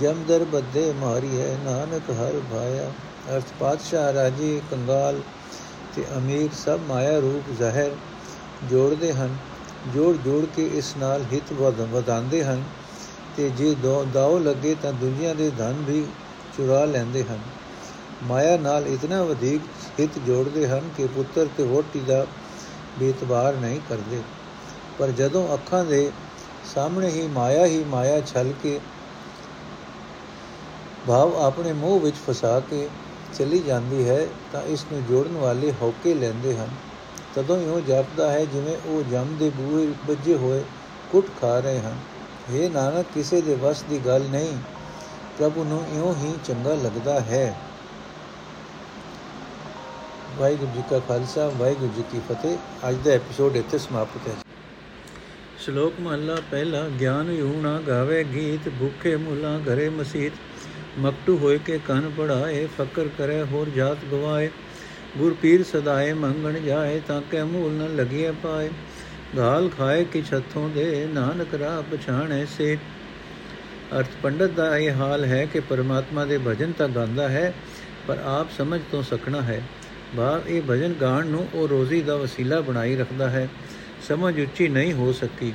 ਜਮਦਰ 0.00 0.44
ਬੱਦੇ 0.44 0.92
ਮਾਰੀਐ 0.92 1.56
ਨਾਨਕ 1.64 2.10
ਹਰ 2.10 2.40
ਭਾਇਆ। 2.52 2.90
ਅਰਥ 3.36 3.44
ਪਾਤਸ਼ਾਹ 3.60 4.12
ਰਾਜੇ 4.12 4.60
ਕੰਗਾਲ 4.70 5.20
ਤੇ 5.96 6.04
ਅਮੀਰ 6.16 6.48
ਸਭ 6.64 6.80
ਮਾਇਆ 6.88 7.18
ਰੂਪ 7.18 7.50
ਜ਼ਹਿਰ 7.58 7.90
ਜੋੜਦੇ 8.70 9.12
ਹਨ। 9.12 9.36
ਜੋੜ 9.94 10.16
ਜੋੜ 10.16 10.44
ਕੇ 10.56 10.70
ਇਸ 10.74 10.96
ਨਾਲ 10.98 11.24
ਹਿਤ 11.32 11.52
ਵਧਾਉਂਦੇ 11.52 12.44
ਹਨ 12.44 12.62
ਤੇ 13.36 13.50
ਜੇ 13.50 13.74
ਦੋ 13.74 14.04
ਦਾਉ 14.12 14.38
ਲੱਗੇ 14.38 14.76
ਤਾਂ 14.82 14.92
ਦੁਨੀਆ 14.92 15.34
ਦੇ 15.34 15.50
ਧਨ 15.50 15.84
ਵੀ 15.86 16.06
ਚੁਰਾ 16.56 16.84
ਲੈਂਦੇ 16.84 17.24
ਹਨ। 17.24 17.38
ਮਾਇਆ 18.22 18.56
ਨਾਲ 18.56 18.86
ਇਤਨਾ 18.86 19.22
ਵਧੇਕ 19.22 19.60
ਹਿਤ 20.00 20.18
ਜੋੜਦੇ 20.26 20.68
ਹਨ 20.68 20.90
ਕਿ 20.96 21.06
ਪੁੱਤਰ 21.06 21.46
ਤੇ 21.56 21.62
ਵੋਟੀ 21.62 22.00
ਦਾ 22.00 22.26
ਬੇਤਬਾਰ 22.98 23.54
ਨਹੀਂ 23.54 23.80
ਕਰਦੇ। 23.88 24.20
ਪਰ 25.02 25.10
ਜਦੋਂ 25.10 25.54
ਅੱਖਾਂ 25.54 25.84
ਦੇ 25.84 26.12
ਸਾਹਮਣੇ 26.74 27.08
ਹੀ 27.08 27.26
ਮਾਇਆ 27.26 27.66
ਹੀ 27.66 27.84
ਮਾਇਆ 27.84 28.20
ਛਲ 28.20 28.52
ਕੇ 28.62 28.80
ਭਾਵ 31.08 31.36
ਆਪਣੇ 31.36 31.72
ਮੂੰਹ 31.72 32.00
ਵਿੱਚ 32.00 32.16
ਫਸਾ 32.16 32.60
ਕੇ 32.60 32.88
ਚਲੀ 33.38 33.58
ਜਾਂਦੀ 33.58 34.08
ਹੈ, 34.08 34.26
ਤਾਂ 34.52 34.62
ਇਸ 34.62 34.86
ਨੂੰ 34.92 35.04
ਜੋੜਨ 35.04 35.36
ਵਾਲੇ 35.36 35.72
ਹੌਕੇ 35.82 36.14
ਲੈਂਦੇ 36.14 36.56
ਹਨ। 36.56 36.68
ਤਦੋਂ 37.34 37.56
ਇਉਂ 37.56 37.80
ਜਾਪਦਾ 37.80 38.32
ਹੈ 38.32 38.44
ਜਿਵੇਂ 38.44 38.76
ਉਹ 38.88 39.10
ਜਮ 39.10 39.36
ਦੇ 39.38 39.50
ਬੂਹੇ 39.50 39.86
ਵੱਜੇ 39.86 40.34
ਹੋਏ 40.34 40.64
ਕੁੱਟ 41.12 41.26
ਖਾ 41.40 41.58
ਰਹੇ 41.58 41.80
ਹਨ। 41.80 41.98
ਇਹ 42.50 42.70
ਨਾਨਕ, 42.70 43.06
ਕਿਸੇ 43.14 43.40
ਦੇ 43.40 43.54
ਵਸ 43.54 43.82
ਦੀ 43.82 43.98
ਗੱਲ 43.98 44.22
ਨਹੀਂ। 44.22 44.56
ਪ੍ਰਭੂ 45.38 45.64
ਨੂੰ 45.64 45.84
ਇਉਂ 45.94 46.14
ਹੀ 46.14 46.34
ਚੰਗਾ 46.44 46.74
ਲੱਗਦਾ 46.74 47.20
ਹੈ। 47.20 47.58
ਵਾਹਿਗੁਰੂ 50.38 50.70
ਜੀ 50.76 50.82
ਕਾ 50.90 50.98
ਖਾਲਸਾ, 50.98 51.52
ਵਾਹਿਗੁਰੂ 51.58 51.92
ਜੀ 51.96 52.04
ਕੀ 52.12 52.20
ਫਤਿਹ। 52.28 52.56
ਅੱਜ 52.88 52.96
ਦਾ 53.04 53.10
ਐਪੀਸੋਡ 53.10 53.56
ਇੱਥੇ 53.56 53.78
ਸਮਾਪਤ 53.78 54.28
ਹੈ। 54.28 54.51
ਸ਼ਲੋਕ 55.64 55.94
ਮਹਲਾ 56.00 56.36
ਪਹਿਲਾ, 56.50 56.88
ਗਿਆਨ 57.00 57.30
ਯੂਣਾ 57.30 57.80
ਗਾਵੇ 57.86 58.24
ਗੀਤ, 58.24 58.68
ਭੁੱਖੇ 58.68 59.16
ਮੁਲਾ 59.16 59.58
ਘਰੇ 59.58 59.88
ਮਸੀਤ। 59.88 60.32
ਮਕਟੂ 60.98 61.38
ਹੋਏ 61.38 61.58
ਕੇ 61.58 61.80
ਕੰਨ 61.88 62.10
ਪੜਾਏ, 62.16 62.68
ਫਕਰ 62.78 63.08
ਕਰੇ 63.18 63.42
ਹੋਰ 63.42 63.68
ਜਾਤ 63.68 63.98
ਗਵਾਏ। 64.12 64.50
ਗੁਰ 65.18 65.34
ਪੀਰ 65.34 65.62
ਸਦਾਏ, 65.62 66.12
ਮੰਗਣ 66.12 66.52
ਜਾਏ, 66.52 67.00
ਤਾਂ 67.08 67.22
ਕੈ 67.30 67.44
ਮੂਲ 67.44 67.72
ਨ 67.72 67.96
ਲਗਿਏ 67.96 68.30
ਪਾਏ। 68.30 68.70
ਗਾਲ 69.36 69.68
ਖਾਏ 69.68 70.04
ਕਿ 70.04 70.22
ਛੱਥੋਂ 70.22 70.68
ਦੇ, 70.68 71.08
ਨਾਨਕ 71.14 71.54
ਰਾਹ 71.54 71.82
ਪਛਾਣੇ 71.82 72.46
ਸੇ। 72.46 72.78
ਅਰਥ 73.98 74.10
ਪੰਡਤ 74.22 74.50
ਦਾ 74.50 74.78
ਇਹ 74.78 74.90
ਹਾਲ 74.90 75.24
ਹੈ 75.24 75.46
ਕਿ 75.46 75.60
ਪਰਮਾਤਮਾ 75.60 76.24
ਦੇ 76.24 76.38
ਭਜਨ 76.38 76.72
ਤਾਂ 76.72 76.88
ਗਾਉਂਦਾ 76.88 77.28
ਹੈ, 77.28 77.54
ਪਰ 78.08 78.18
ਆਪ 78.24 78.48
ਸਮਝ 78.58 78.80
ਤੋਂ 78.92 79.02
ਸਕਣਾ 79.02 79.42
ਹੈ। 79.42 79.62
ਭਾਵ 80.16 80.48
ਇਹ 80.48 80.62
ਭਜਨ 80.70 80.94
ਗਾਣ 81.00 81.26
ਨੂੰ 81.26 81.48
ਉਹ 81.54 81.68
ਰੋਜ਼ੀ 81.68 82.02
ਦਾ 82.02 82.16
ਵਸੀਲਾ 82.16 82.60
ਬਣਾਈ 82.60 82.96
ਰੱਖਦਾ 82.96 83.30
ਹੈ। 83.30 83.48
ਸਮਝ 84.08 84.40
ਉੱਚੀ 84.40 84.68
ਨਹੀਂ 84.68 84.92
ਹੋ 84.92 85.12
ਸਕੀ। 85.12 85.52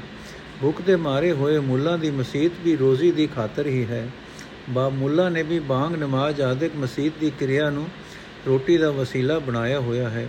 ਭੁੱਖ 0.61 0.81
ਦੇ 0.81 0.95
ਮਾਰੇ 0.95 1.31
ਹੋਏ 1.31 1.59
ਮੁੱਲਾਂ 1.59 1.97
ਦੀ 1.97 2.11
ਮਸਜਿਦ 2.11 2.51
ਵੀ 2.63 2.75
ਰੋਜ਼ੀ 2.75 3.11
ਦੀ 3.11 3.27
ਖਾਤਰ 3.27 3.67
ਹੀ 3.67 3.85
ਹੈ। 3.85 4.09
ਬਾ 4.69 4.89
ਮੁੱਲਾ 4.89 5.29
ਨੇ 5.29 5.43
ਵੀ 5.43 5.59
ਬਾਂਗ 5.59 5.95
ਨਮਾਜ਼ 5.95 6.41
ਆਦਿਕ 6.41 6.75
ਮਸਜਿਦ 6.75 7.13
ਦੀ 7.19 7.31
ਕਿਰਿਆ 7.39 7.69
ਨੂੰ 7.69 7.87
ਰੋਟੀ 8.47 8.77
ਦਾ 8.77 8.91
ਵਸੀਲਾ 8.91 9.39
ਬਣਾਇਆ 9.39 9.79
ਹੋਇਆ 9.79 10.09
ਹੈ। 10.09 10.27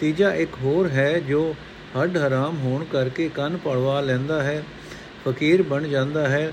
ਤੀਜਾ 0.00 0.34
ਇੱਕ 0.34 0.50
ਹੋਰ 0.62 0.88
ਹੈ 0.88 1.18
ਜੋ 1.18 1.54
ਹੱਡ 2.00 2.16
ਹਰਾਮ 2.16 2.58
ਹੋਣ 2.58 2.84
ਕਰਕੇ 2.84 3.28
ਕੰਨ 3.28 3.56
ਪੜਵਾ 3.56 4.00
ਲੈਂਦਾ 4.00 4.42
ਹੈ। 4.42 4.62
ਫਕੀਰ 5.28 5.62
ਬਣ 5.62 5.88
ਜਾਂਦਾ 5.88 6.28
ਹੈ। 6.28 6.52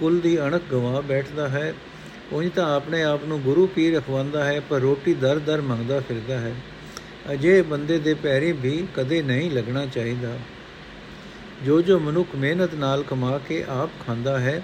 ਕੁਲ 0.00 0.20
ਦੀ 0.20 0.40
ਅਣਖ 0.40 0.62
ਗਵਾ 0.72 1.00
ਬੈਠਦਾ 1.00 1.48
ਹੈ। 1.48 1.74
ਉਂਝ 2.32 2.50
ਤਾਂ 2.50 2.76
ਆਪਣੇ 2.76 3.02
ਆਪ 3.02 3.24
ਨੂੰ 3.24 3.40
ਗੁਰੂ 3.40 3.66
ਪੀਰ 3.66 3.96
ਰਖਵਾਉਂਦਾ 3.96 4.44
ਹੈ, 4.44 4.60
ਪਰ 4.60 4.80
ਰੋਟੀ 4.80 5.14
ਦਰ 5.14 5.38
ਦਰ 5.38 5.60
ਮੰਗਦਾ 5.60 6.00
ਫਿਰਦਾ 6.00 6.38
ਹੈ। 6.38 6.54
ਅਜੇ 7.32 7.62
ਬੰਦੇ 7.62 7.98
ਦੇ 7.98 8.14
ਪੈਰੀ 8.14 8.52
ਵੀ 8.52 8.86
ਕਦੇ 8.96 9.22
ਨਹੀਂ 9.22 9.50
ਲੱਗਣਾ 9.50 9.86
ਚਾਹੀਦਾ। 9.86 10.36
ਜੋ 11.64 11.80
ਜੋ 11.82 11.98
ਮਨੁੱਖ 11.98 12.34
ਮਿਹਨਤ 12.36 12.74
ਨਾਲ 12.74 13.02
ਕਮਾ 13.02 13.38
ਕੇ 13.48 13.64
ਆਪ 13.68 13.90
ਖਾਂਦਾ 14.06 14.38
ਹੈ 14.38 14.62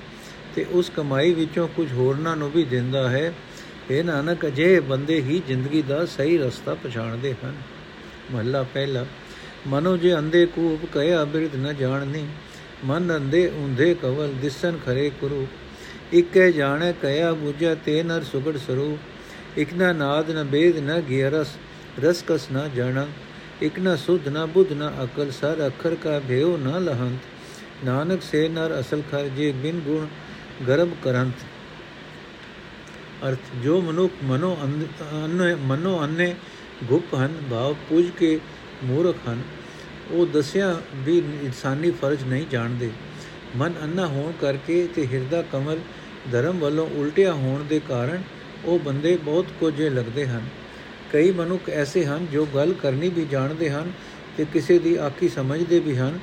ਤੇ 0.56 0.66
ਉਸ 0.70 0.90
ਕਮਾਈ 0.96 1.32
ਵਿੱਚੋਂ 1.32 1.68
ਕੁਝ 1.68 1.92
ਹੋਰਨਾਂ 1.92 2.36
ਨੂੰ 2.36 2.50
ਵੀ 2.50 2.64
ਦਿੰਦਾ 2.64 3.08
ਹੈ 3.10 3.32
ਇਹ 3.90 4.04
ਨਾਨਕ, 4.04 4.46
ਅਜੇ 4.46 4.80
ਬੰਦੇ 4.80 5.20
ਹੀ 5.20 5.42
ਜ਼ਿੰਦਗੀ 5.46 5.82
ਦਾ 5.82 6.04
ਸਹੀ 6.06 6.38
ਰਸਤਾ 6.38 6.74
ਪਛਾਣਦੇ 6.74 7.34
ਹਨ। 7.44 7.54
ਮਹੱਲਾ 8.32 8.62
ਪਹਿਲਾ, 8.62 9.04
ਮਨੋ 9.66 9.96
ਜੇ 9.96 10.14
ਅੰਦੇ 10.14 10.44
ਕੂਪ 10.46 10.86
ਕਹਿਆ 10.94 11.24
ਬਿਰਧ 11.24 11.56
ਨ 11.56 11.74
ਜਾਣਨੀ, 11.76 12.26
ਮਨ 12.84 13.16
ਅੰਦੇ 13.16 13.46
ਉਂਧੇ 13.56 13.94
ਕਵਲ 13.94 14.34
ਦਿਸਨ 14.42 14.78
ਖਰੇ 14.86 15.10
ਕੁਰੂ। 15.20 15.46
ਇਕੈ 16.12 16.50
ਜਾਣੈ 16.50 16.92
ਕਹਿਆ 16.92 17.30
부ਜੈ 17.32 17.74
ਤੇ 17.74 18.02
ਨਰ 18.02 18.22
ਸੁਗੜ 18.22 18.56
ਸਰੂਪ 18.56 19.58
ਇਕ 19.58 19.74
ਨਾ 19.74 19.92
ਨਾਦ 19.92 20.30
ਨ 20.30 20.44
ਬੇਦ 20.44 20.78
ਨ 20.78 21.00
ਗਿਰਸ 21.00 21.56
ਰਸ 22.00 22.24
ਕਸ 22.26 22.46
ਨ 22.52 22.68
ਜਾਣ, 22.76 23.06
ਇਕ 23.62 23.78
ਨ 23.78 23.96
ਸੁਧ 23.96 24.28
ਨ 24.28 24.46
ਬੁੱਧ 24.46 24.72
ਨ 24.72 24.90
ਅਕਲ, 25.04 25.30
ਸਰ 25.30 25.66
ਅਖਰ 25.68 25.94
ਕਾ 25.94 26.18
ਭੇਉ 26.20 26.56
ਨ 26.56 26.82
ਲਹੰਤ। 26.84 27.84
ਨਾਨਕ 27.84 28.22
ਸੇ 28.22 28.48
ਨਰ 28.48 28.78
ਅਸਲ 28.80 29.02
ਖਰ, 29.10 29.28
ਜੇ 29.28 29.52
ਬਿਨ 29.52 29.80
ਗੁਣ 29.80 30.06
ਗਰਭ 30.68 30.88
ਕਰੰਤ। 31.04 31.44
ਅਰਥ, 33.28 33.38
ਜੋ 33.62 33.80
ਮਨੁੱਖ 33.80 34.12
ਮਨੋ 34.24 34.56
ਅੰਨੇ 34.62 35.54
ਮਨੋ 35.54 35.98
ਅੰਨੇ 36.04 36.34
ਗੁਪ 36.84 37.14
ਹਨ, 37.14 37.36
ਭਾਵ 37.50 37.74
ਪੂਜ 37.88 38.10
ਕੇ 38.10 38.38
ਮੂਰਖ 38.84 39.28
ਹਨ, 39.28 39.42
ਉਹ 40.10 40.26
ਦੱਸਿਆ 40.26 40.80
ਵੀ 40.94 41.18
ਇਨਸਾਨੀ 41.18 41.90
ਫਰਜ਼ 41.90 42.24
ਨਹੀਂ 42.24 42.46
ਜਾਣਦੇ। 42.46 42.90
ਮਨ 43.56 43.74
ਅੰਨਾ 43.82 44.06
ਹੋਣ 44.06 44.32
ਕਰਕੇ 44.40 44.86
ਤੇ 44.94 45.06
ਹਿਰਦਾ 45.06 45.42
ਕਮਲ 45.42 45.78
ਧਰਮ 46.32 46.58
ਵੱਲੋਂ 46.58 46.88
ਉਲਟਿਆ 46.96 47.32
ਹੋਣ 47.32 47.64
ਦੇ 47.64 47.80
ਕਾਰਨ 47.88 48.22
ਉਹ 48.64 48.78
ਬੰਦੇ 48.78 49.16
ਬਹੁਤ 49.16 49.46
ਕੋਝੇ 49.60 49.88
ਲੱਗਦੇ 49.90 50.26
ਹਨ। 50.26 50.46
ਕਈ 51.12 51.30
ਮਨੁੱਖ 51.30 51.68
ਐਸੇ 51.70 52.04
ਹਨ 52.04 52.26
ਜੋ 52.32 52.46
ਗੱਲ 52.54 52.72
ਕਰਨੀ 52.72 53.08
ਵੀ 53.08 53.26
ਜਾਣਦੇ 53.30 53.70
ਹਨ 53.70 53.92
ਤੇ 54.36 54.46
ਕਿਸੇ 54.52 54.78
ਦੀ 54.78 54.96
ਆਖੀ 54.96 55.28
ਸਮਝਦੇ 55.28 55.78
ਵੀ 55.78 55.96
ਹਨ। 55.96 56.18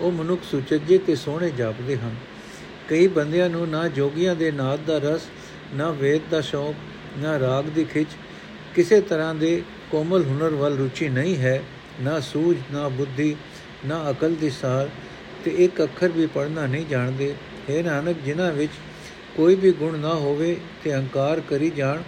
ਉਹ 0.00 0.12
ਮਨੁੱਖ 0.12 0.42
ਸੁਚੱਜੇ 0.50 0.98
ਤੇ 0.98 1.16
ਸੋਹਣੇ 1.16 1.50
ਜਾਪਦੇ 1.50 1.96
ਹਨ। 1.96 2.14
ਕਈ 2.88 3.06
ਬੰਦਿਆਂ 3.06 3.50
ਨੂੰ 3.50 3.68
ਨਾ 3.68 3.88
ਜੋਗੀਆਂ 3.88 4.36
ਦੇ 4.36 4.50
ਨਾਦ 4.50 4.80
ਦਾ 4.86 4.98
ਰਸ, 4.98 5.20
ਨਾ 5.74 5.90
ਵੇਦ 5.90 6.22
ਦਾ 6.30 6.40
ਸ਼ੌਕ, 6.40 6.74
ਨਾ 7.18 7.38
ਰਾਗ 7.38 7.64
ਦੀ 7.64 7.84
ਖਿੱਚ, 7.84 8.08
ਕਿਸੇ 8.74 9.00
ਤਰ੍ਹਾਂ 9.00 9.34
ਦੇ 9.34 9.62
ਕੋਮਲ 9.90 10.24
ਹੁਨਰ 10.24 10.50
ਵੱਲ 10.50 10.76
ਰੁਚੀ 10.76 11.08
ਨਹੀਂ 11.08 11.36
ਹੈ। 11.36 11.62
ਨਾ 12.00 12.20
ਸੂਝ, 12.20 12.56
ਨਾ 12.72 12.88
ਬੁੱਧੀ, 12.88 13.36
ਨਾ 13.86 14.10
ਅਕਲ 14.10 14.34
ਦੀ 14.34 14.50
ਸਾਰ 14.50 14.88
ਤੇ 15.44 15.50
ਇੱਕ 15.50 15.82
ਅੱਖਰ 15.82 16.08
ਵੀ 16.08 16.26
ਪੜ੍ਹਨਾ 16.26 16.66
ਨਹੀਂ 16.66 16.86
ਜਾਣਦੇ। 16.86 17.34
ਹੈ 17.70 17.82
ਨਾਨਕ, 17.82 18.16
ਜਿਨ੍ਹਾਂ 18.24 18.52
ਵਿੱਚ 18.52 18.72
ਕੋਈ 19.36 19.54
ਵੀ 19.54 19.72
ਗੁਣ 19.72 19.98
ਨਾ 19.98 20.14
ਹੋਵੇ 20.14 20.56
ਤੇ 20.84 20.94
ਅਹੰਕਾਰ 20.94 21.40
ਕਰੀ 21.40 21.70
ਜਾਣ, 21.70 22.02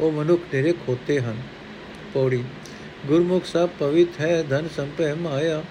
ਉਹ 0.00 0.12
ਮਨੁੱਖ 0.12 0.42
ਤੇਰੇ 0.52 0.72
ਖੋਤੇ 0.72 1.20
ਹਨ। 1.20 1.36
ਪੌੜੀ। 2.14 2.44
ਗੁਰਮੁਖ 3.06 3.44
ਸਭ 3.44 3.68
ਪਵਿੱਤ 3.80 4.20
ਹੈ, 4.20 4.42
ਧਨ 4.42 4.68
ਸੰਪੈ 4.76 5.14
ਮਾਇਆ। 5.14 5.62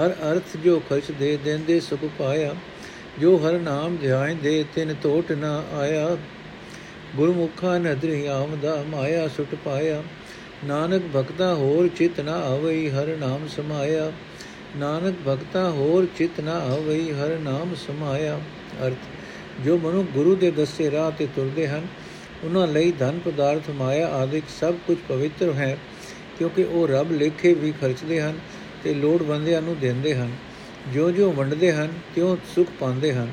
ਹਰ 0.00 0.10
ਅਰਥ 0.10 0.56
ਜੋ 0.56 0.82
ਖਰਚ 0.90 1.10
ਦੇ 1.10 1.38
ਦੇਂਦੇ 1.44 1.80
ਸੁਖ 1.80 2.04
ਪਾਇਆ। 2.18 2.54
ਜੋ 3.20 3.36
ਹਰ 3.36 3.58
ਨਾਮ 3.58 3.96
ਧਿਆਨ 3.96 4.36
ਦੇ 4.42 4.64
ਤਿਨ 4.74 4.94
ਟੋਟ 5.02 5.32
ਨਾ 5.32 5.64
ਆਇਆ। 5.72 6.16
ਗੁਰਮੁਖਾ 7.16 7.78
ਨਦਰੀ 7.78 8.26
ਆਮਦਾ 8.26 8.84
ਮਾਇਆ 8.88 9.28
ਸੁਟ 9.28 9.54
ਪਾਇਆ। 9.64 10.02
ਨਾਨਕ 10.64 11.02
ਭਗਤਾ 11.16 11.54
ਹੋਰ 11.54 11.88
ਚਿਤ 11.88 12.20
ਨਾ 12.20 12.32
ਆਵਈ, 12.32 12.90
ਹਰ 12.90 13.06
ਨਾਮ 13.06 13.48
ਸਮਾਇਆ। 13.48 14.12
ਨਾਨਕ 14.76 15.14
ਭਗਤਾ 15.28 15.70
ਹੋਰ 15.70 16.06
ਚਿਤ 16.18 16.40
ਨਾ 16.40 16.52
ਆਵਈ, 16.52 17.12
ਹਰ 17.12 17.38
ਨਾਮ 17.38 17.74
ਸਮਾਇਆ। 17.74 18.40
ਅਰਥ, 18.86 18.96
ਜੋ 19.64 19.78
ਮਨੁ 19.78 20.02
ਗੁਰੂ 20.02 20.34
ਦੇ 20.34 20.50
ਦੱਸੇ 20.50 20.90
ਰਾਹ 20.90 21.10
ਤੇ 21.10 21.26
ਤੁਰਦੇ 21.26 21.68
ਹਨ 21.68 21.86
ਉਹਨਾਂ 22.44 22.66
ਲਈ 22.66 22.92
ਧਨ 22.92 23.18
ਪਦਾਰਥ, 23.24 23.70
ਮਾਇਆ 23.70 24.08
ਆਦਿਕ 24.08 24.44
ਸਭ 24.60 24.74
ਕੁਝ 24.86 24.96
ਪਵਿੱਤਰ 25.08 25.52
ਹੈ, 25.52 25.78
ਕਿਉਂਕਿ 26.38 26.64
ਉਹ 26.64 26.88
ਰੱਬ 26.88 27.12
ਲੇਖੇ 27.12 27.54
ਵੀ 27.54 27.72
ਖਰਚਦੇ 27.80 28.20
ਹਨ 28.20 28.38
ਤੇ 28.84 28.94
ਲੋੜਵੰਦਿਆਂ 28.94 29.62
ਨੂੰ 29.62 29.78
ਦਿੰਦੇ 29.78 30.14
ਹਨ। 30.14 30.30
ਜੋ 30.94 31.10
ਜੋ 31.10 31.32
ਵੰਡਦੇ 31.32 31.72
ਹਨ, 31.72 31.92
ਤਿਉ 32.14 32.36
ਸੁਖ 32.54 32.68
ਪਾਉਂਦੇ 32.80 33.12
ਹਨ। 33.12 33.28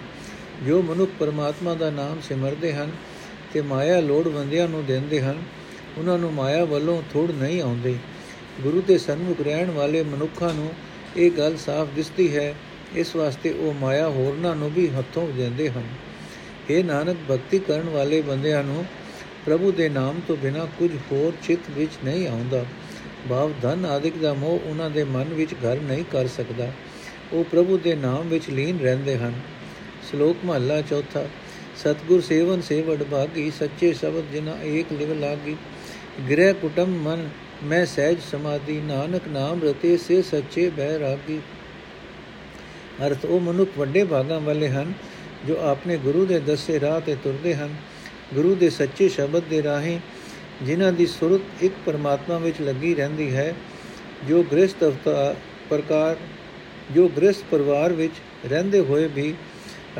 ਜੋ 0.67 0.81
ਮਨੁੱਖ 0.81 1.11
ਪਰਮਾਤਮਾ 1.19 1.73
ਦਾ 1.73 1.89
ਨਾਮ 1.89 2.21
ਸਿਮਰਦੇ 2.21 2.73
ਹਨ 2.73 2.91
ਤੇ 3.53 3.61
ਮਾਇਆ 3.61 3.99
ਲੋੜਵੰਦਿਆਂ 3.99 4.67
ਨੂੰ 4.67 4.85
ਦਿੰਦੇ 4.85 5.21
ਹਨ, 5.21 5.43
ਉਹਨਾਂ 5.97 6.17
ਨੂੰ 6.17 6.33
ਮਾਇਆ 6.33 6.65
ਵੱਲੋਂ 6.65 7.01
ਥੋੜ 7.13 7.31
ਨਹੀਂ 7.31 7.61
ਆਉਂਦੇ। 7.61 7.95
ਗੁਰੂ 8.61 8.81
ਦੇ 8.81 8.97
ਸਨਮੁਖ 8.97 9.41
ਰਹਿਣ 9.41 9.71
ਵਾਲੇ 9.71 10.03
ਮਨੁੱਖਾਂ 10.03 10.53
ਨੂੰ 10.53 10.73
ਇਹ 11.17 11.31
ਗੱਲ 11.31 11.57
ਸਾਫ਼ 11.57 11.89
ਦਿਸਦੀ 11.95 12.35
ਹੈ, 12.35 12.55
ਇਸ 12.95 13.15
ਵਾਸਤੇ 13.15 13.51
ਉਹ 13.51 13.73
ਮਾਇਆ 13.73 14.07
ਹੋਰਨਾਂ 14.07 14.55
ਨੂੰ 14.55 14.71
ਵੀ 14.73 14.89
ਹੱਥੋਂ 14.89 15.27
ਦਿੰਦੇ 15.27 15.69
ਹਨ। 15.69 15.83
ਇਹ 16.69 16.83
ਨਾਨਕ, 16.83 17.17
ਭਗਤੀ 17.31 17.59
ਕਰਨ 17.59 17.89
ਵਾਲੇ 17.89 18.21
ਬੰਦਿਆਂ 18.21 18.63
ਨੂੰ 18.63 18.85
ਪ੍ਰਭੂ 19.45 19.71
ਦੇ 19.71 19.89
ਨਾਮ 19.89 20.21
ਤੋਂ 20.27 20.37
ਬਿਨਾ 20.37 20.67
ਕੁਝ 20.79 20.91
ਹੋਰ 21.11 21.33
ਚਿੱਤ 21.43 21.61
ਵਿੱਚ 21.69 21.91
ਨਹੀਂ 22.05 22.27
ਆਉਂਦਾ। 22.27 22.65
ਭਾਵ 23.29 23.51
ਧਨ 23.61 23.85
ਆਦਿਕ 23.85 24.17
ਦਾ 24.17 24.33
ਮੋਹ 24.33 24.59
ਉਹਨਾਂ 24.65 24.89
ਦੇ 24.89 25.03
ਮਨ 25.03 25.23
ਵਿੱਚ 25.23 25.53
ਘਰ 25.53 25.79
ਨਹੀਂ 25.79 26.03
ਕਰ 26.11 26.27
ਸਕਦਾ। 26.27 26.71
ਉਹ 27.33 27.43
ਪ੍ਰਭੂ 27.43 27.77
ਦੇ 27.77 27.95
ਨਾਮ 27.95 28.27
ਵਿੱਚ 28.27 28.49
ਲੀਨ 28.49 28.79
ਰਹਿੰਦੇ 28.79 29.17
ਹਨ। 29.17 29.33
ਸ਼ਲੋਕ 30.09 30.37
ਮਹਲਾ 30.45 30.81
ਚੌਥਾ, 30.81 31.25
ਸਤਗੁਰ 31.77 32.21
ਸੇਵਨ 32.21 32.61
ਸੇਵੜ 32.61 33.03
ਭਾਗੀ, 33.03 33.51
ਸੱਚੇ 33.51 33.93
ਸ਼ਬਦ 33.93 34.23
ਜਿਨਾ 34.31 34.57
ਏਕ 34.63 34.93
ਲਿਵ 34.93 35.19
ਲਾਗੀ। 35.19 35.55
ਗ੍ਰਹਿ 36.31 36.53
ਕੁਟਮ 36.53 36.85
ਮਨ, 36.85 37.29
ਮੈਂ 37.63 37.85
ਸਹਿਜ 37.85 38.17
ਸਮਾਧੀ, 38.31 38.81
ਨਾਨਕ 38.81 39.21
ਨਾਮ 39.27 39.63
ਰਤੇ 39.63 39.97
ਸੇ 39.97 40.21
ਸੱਚੇ 40.21 40.69
ਬਹਿ 40.69 40.99
ਰਾਗੀ। 40.99 41.39
ਅਰਥ, 43.07 43.25
ਉਹ 43.25 43.39
ਮਨੁੱਖ 43.39 43.69
ਵੱਡੇ 43.77 44.03
ਭਾਗਾਂ 44.03 44.39
ਵਾਲੇ 44.39 44.69
ਹਨ। 44.69 44.93
ਜੋ 45.47 45.57
ਆਪਣੇ 45.57 45.97
ਗੁਰੂ 45.97 46.25
ਦੇ 46.25 46.39
ਦੱਸੇ 46.39 46.79
ਰਾਹ 46.79 47.01
ਤੇ 47.01 47.15
ਤੁਰਦੇ 47.15 47.55
ਹਨ, 47.55 47.75
ਗੁਰੂ 48.33 48.55
ਦੇ 48.55 48.69
ਸੱਚੇ 48.69 49.09
ਸ਼ਬਦ 49.09 49.43
ਦੇ 49.49 49.63
ਰਾਹੀਂ 49.63 49.99
ਜਿਨ੍ਹਾਂ 50.63 50.91
ਦੀ 50.91 51.05
ਸੁਰਤ 51.05 51.63
ਇੱਕ 51.63 51.73
ਪਰਮਾਤਮਾ 51.85 52.37
ਵਿੱਚ 52.37 52.61
ਲੱਗੀ 52.61 52.95
ਰਹਿੰਦੀ 52.95 53.35
ਹੈ, 53.35 53.53
ਜੋ 54.27 54.43
ਗ੍ਰਸਤ 54.43 54.83
ਅਵਤਾਰ 54.83 55.35
ਪ੍ਰਕਾਰ, 55.69 56.15
ਜੋ 56.91 57.07
ਗ੍ਰਸਤ 57.07 57.43
ਪਰਿਵਾਰ 57.51 57.93
ਵਿੱਚ 57.93 58.13
ਰਹਿੰਦੇ 58.45 58.79
ਹੋਏ 58.79 59.07
ਵੀ 59.07 59.33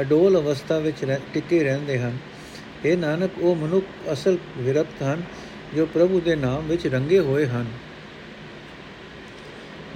ਅਡੋਲ 0.02 0.38
ਅਵਸਥਾ 0.38 0.80
ਵਿੱਚ 0.80 1.18
ਟਿਕੇ 1.34 1.64
ਰਹਿੰਦੇ 1.64 2.00
ਹਨ। 2.00 2.18
ਇਹ 2.86 2.98
ਨਾਨਕ, 2.98 3.32
ਉਹ 3.42 3.56
ਮਨੁੱਖ 3.56 3.86
ਅਸਲ 4.14 4.38
ਵਿਰਕਤ 4.58 5.04
ਹਨ, 5.04 5.22
ਜੋ 5.76 5.86
ਪ੍ਰਭੂ 5.86 6.20
ਦੇ 6.20 6.36
ਨਾਮ 6.36 6.68
ਵਿੱਚ 6.68 6.88
ਰੰਗੇ 6.88 7.20
ਹੋਏ 7.20 7.46
ਹਨ। 7.46 7.66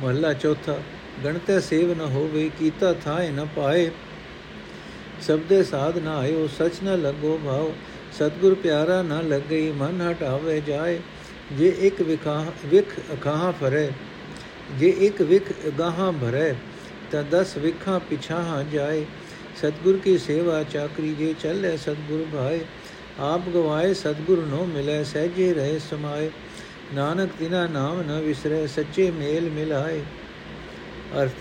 ਮਹਲਾ 0.01 0.34
ਚੌਥਾ, 0.34 0.80
ਗਣਤੇ 1.25 1.60
ਸੇਵ 1.60 1.98
ਨ 1.98 2.01
ਹੋਵੇ, 2.01 2.50
ਕੀਤਾ 2.60 2.94
ਥਾਏ 2.94 3.30
ਨ 3.32 3.48
ਪਾਏ। 3.56 3.92
ਸਬਦੇ 5.22 5.64
ਸਾਧ 5.64 5.98
ਨਾ 5.98 6.18
ਆਇਓ 6.18 6.48
ਸਚ 6.48 6.82
ਨ 6.84 7.02
ਲੱਗੋ 7.02 7.40
ਭਾਉ, 7.46 7.72
ਸਤਗੁਰ 8.14 8.54
ਪਿਆਰਾ 8.56 9.02
ਨ 9.02 9.28
ਲੱਗਈ 9.30 9.72
ਮਨ 9.72 10.02
ਹਟਾਵੇ 10.02 10.60
ਜਾਏ। 10.68 11.00
ਜੇ 11.58 11.68
ਇੱਕ 11.80 12.02
ਵਿਖਾ 12.02 12.46
ਵਿਖ 12.66 13.00
ਅਖਾਹ 13.14 13.52
ਫਰੇ, 13.52 13.90
ਜੇ 14.80 14.90
ਇੱਕ 15.00 15.22
ਵਿਖ 15.22 15.52
ਗਾਹਾਂ 15.80 16.12
ਭਰੇ, 16.14 16.54
ਤਾਂ 17.12 17.24
10 17.32 17.58
ਵਿਖਾਂ 17.58 18.00
ਪਿਛਾਹਾਂ 18.00 18.64
ਜਾਏ। 18.64 19.06
ਸਤਗੁਰ 19.58 19.98
ਕੀ 19.98 20.18
ਸੇਵਾ 20.18 20.62
ਚਾਕਰੀ 20.64 21.14
ਜੇ 21.14 21.34
ਚੱਲੇ 21.42 21.76
ਸਤਗੁਰ 21.78 22.26
ਭਾਏ, 22.34 22.60
ਆਪ 23.20 23.50
ਗਵਾਏ 23.50 23.94
ਸਤਗੁਰ 23.94 24.46
ਨੋ 24.46 24.66
ਮਿਲੇ, 24.66 25.04
ਸਹਿਜੇ 25.04 25.54
ਰਹੇ 25.54 25.80
ਸਮਾਏ। 25.80 26.30
ਨਾਨਕ 26.96 27.30
ਤਿਨਾ 27.40 27.66
ਨਾਮ 27.68 28.02
ਨ 28.02 28.20
ਵਿਸਰੇ, 28.22 28.66
ਸੱਚੇ 28.68 29.10
ਮੇਲ 29.12 29.50
ਮਿਲਾਏ। 29.50 30.02
ਅਰਥ, 31.22 31.32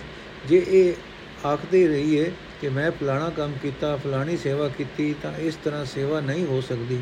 ਜੇ 0.48 0.64
ਇਹ 0.68 1.46
ਆਖਦੇ 1.46 1.86
ਰਹੀਏ 1.88 2.30
ਕਿ 2.66 2.70
ਮੈਂ 2.70 2.90
ਫਲਾਣਾ 2.90 3.30
ਕੰਮ 3.30 3.52
ਕੀਤਾ, 3.62 3.96
ਫਲਾਣੀ 3.96 4.36
ਸੇਵਾ 4.36 4.68
ਕੀਤੀ, 4.68 5.14
ਤਾਂ 5.22 5.32
ਇਸ 5.38 5.58
ਤਰ੍ਹਾਂ 5.64 5.84
ਸੇਵਾ 5.84 6.20
ਨਹੀਂ 6.20 6.46
ਹੋ 6.46 6.60
ਸਕਦੀ। 6.60 7.00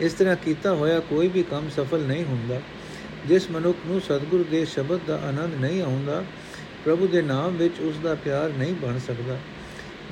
ਇਸ 0.00 0.12
ਤਰ੍ਹਾਂ 0.12 0.36
ਕੀਤਾ 0.36 0.74
ਹੋਇਆ 0.74 1.00
ਕੋਈ 1.00 1.28
ਵੀ 1.28 1.42
ਕੰਮ 1.42 1.68
ਸਫਲ 1.68 2.00
ਨਹੀਂ 2.00 2.24
ਹੁੰਦਾ। 2.24 2.60
ਜਿਸ 3.26 3.50
ਮਨੁੱਖ 3.50 3.78
ਨੂੰ 3.86 4.00
ਸਤਿਗੁਰੂ 4.00 4.44
ਦੇ 4.44 4.64
ਸ਼ਬਦ 4.64 5.00
ਦਾ 5.06 5.16
ਆਨੰਦ 5.16 5.54
ਨਹੀਂ 5.60 5.82
ਆਉਂਦਾ, 5.82 6.24
ਪ੍ਰਭੂ 6.84 7.06
ਦੇ 7.06 7.22
ਨਾਮ 7.22 7.56
ਵਿੱਚ 7.56 7.80
ਉਸ 7.80 7.96
ਦਾ 7.96 8.14
ਪਿਆਰ 8.14 8.50
ਨਹੀਂ 8.50 8.74
ਬਣ 8.74 8.98
ਸਕਦਾ। 8.98 9.38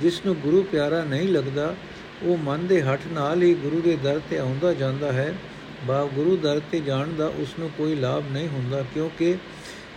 ਜਿਸ 0.01 0.21
ਨੂੰ 0.27 0.37
ਗੁਰੂ 0.37 0.63
ਪਿਆਰਾ 0.63 1.05
ਨਹੀਂ 1.05 1.29
ਲੱਗਦਾ, 1.29 1.77
ਉਹ 2.23 2.39
ਮਨ 2.39 2.67
ਦੇ 2.67 2.83
ਹੱਠ 2.83 3.01
ਨਾਲ 3.13 3.43
ਹੀ 3.43 3.55
ਗੁਰੂ 3.55 3.81
ਦੇ 3.81 3.97
ਦਰ 4.03 4.21
ਤੇ 4.31 4.39
ਆਉਂਦਾ 4.39 4.75
ਜਾਂਦਾ 4.75 5.13
ਹੈ। 5.13 5.35
ਬਾ, 5.85 6.05
ਗੁਰੂ 6.05 6.37
ਦਰ 6.37 6.61
ਤੇ 6.73 6.81
ਜਾਣ 6.81 7.09
ਦਾ 7.09 7.27
ਉਸ 7.27 7.55
ਨੂੰ 7.59 7.71
ਕੋਈ 7.79 7.95
ਲਾਭ 7.95 8.25
ਨਹੀਂ 8.33 8.49
ਹੁੰਦਾ, 8.49 8.85
ਕਿਉਂਕਿ 8.95 9.37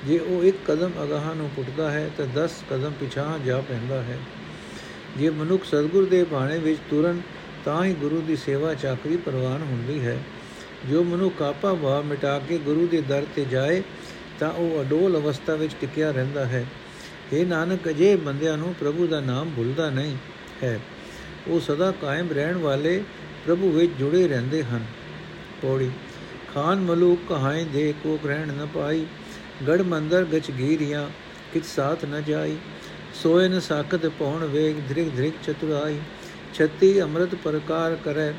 ਜੇ 0.08 0.18
ਉਹ 0.18 0.44
ਇੱਕ 0.44 0.58
ਕਦਮ 0.66 0.92
ਅਗਾਹ 1.04 1.36
ਨੂੰ 1.36 1.50
ਪੁੱਟਦਾ 1.56 1.92
ਹੈ, 1.92 2.10
ਤਾਂ 2.18 2.26
10 2.26 2.64
ਕਦਮ 2.70 2.92
ਪਿਛਾਹ 3.00 3.40
ਜਾ 3.40 3.62
ਪੈਂਦਾ 3.62 4.02
ਹੈ। 4.02 4.18
ਜੇ 5.18 5.30
ਮਨੁੱਖ 5.30 5.64
ਸਤਗੁਰ 5.64 6.06
ਦੇ 6.06 6.24
ਬਾਣੇ 6.24 6.58
ਵਿੱਚ 6.58 6.80
ਤੁਰਨ, 6.90 7.22
ਤਾਂ 7.66 7.86
ਹੀ 7.86 7.94
ਗੁਰੂ 7.94 8.22
ਦੀ 8.22 8.36
ਸੇਵਾ 8.36 8.74
ਚਾਕਰੀ 8.74 9.18
ਪ੍ਰਵਾਨ 9.18 9.62
ਹੁੰਦੀ 9.62 10.06
ਹੈ। 10.06 10.18
ਜੋ 10.92 11.04
ਮਨੁੱਖ 11.04 11.42
ਆਪਾ 11.42 11.74
ਵਾ 11.74 12.02
ਮਿਟਾ 12.02 12.40
ਕੇ 12.40 12.58
ਗੁਰੂ 12.58 12.88
ਦੇ 12.88 13.02
ਦਰ 13.02 13.26
ਤੇ 13.36 13.46
ਜਾਏ, 13.46 13.84
ਤਾਂ 14.40 14.52
ਉਹ 14.52 14.82
ਅਡੋਲ 14.82 15.18
ਅਵਸਥਾ 15.18 15.56
ਵਿੱਚ 15.56 15.76
ਟਿਕਿਆ 15.82 16.12
ਰਹਿੰਦਾ 16.12 16.46
ਹੈ। 16.46 16.66
ਇਹ 17.34 17.46
ਨਾਨਕ 17.46 17.90
ਅਜੇ 17.90 18.16
ਬੰਦਿਆਂ 18.16 18.58
ਨੂੰ 18.58 18.76
ਪ੍ਰਭੂ 18.80 19.08
ਦਾ 19.08 19.20
ਨਾਮ 19.20 19.52
ਭੁੱਲਦਾ 19.56 19.90
ਨਹੀਂ 19.90 20.16
ਹੈ। 20.64 20.80
ਉਹ 21.48 21.60
ਸਦਾ 21.60 21.92
ਕਾਇਮ 21.92 22.28
ਰਹਿਣ 22.32 22.58
ਵਾਲੇ 22.58 23.04
ਪ੍ਰਭੂ 23.46 23.72
ਵਿੱਚ 23.72 23.92
ਜੁੜੇ 24.00 24.28
ਰਹਿੰਦੇ 24.28 24.64
ਹਨ। 24.64 24.86
ਪੌੜੀ, 25.62 25.92
ਖਾਨ 26.54 26.80
ਮਲੂਕ 26.80 27.20
ਕਹਾਏ 27.30 27.64
ਦੇ 27.64 27.94
ਕੋ 28.04 28.20
ਗ੍ਰਹਿਣ 28.24 28.48
ਨ 28.48 28.68
ਪਾਈ 28.74 29.06
ਗੜ 29.68 29.82
ਮੰਦਰ 29.82 30.26
ਗਚ 30.26 30.52
ਗੀਰੀਆਂ, 30.52 31.10
ਕਿਤ 31.54 31.66
ਸਾਥ 31.66 32.06
ਨ 32.06 32.24
ਜਾਈ। 32.24 32.58
ਸੋਏ 33.24 33.48
ਨ 33.48 33.60
ਸਾਖਤ 33.60 34.06
ਪਉਣ 34.20 34.46
ਵੇਗ 34.46 34.76
ਧ੍ਰਿਗ 34.90 35.08
ਧ੍ਰਿਗ 35.16 35.34
ਚਤੁਰਾਈ, 35.44 36.00
ਛਤੀ 36.54 37.02
ਅੰਮ੍ਰਿਤ 37.02 37.36
ਪ੍ਰਕਾਰ 37.36 37.96
ਕਰੈ 38.06 38.34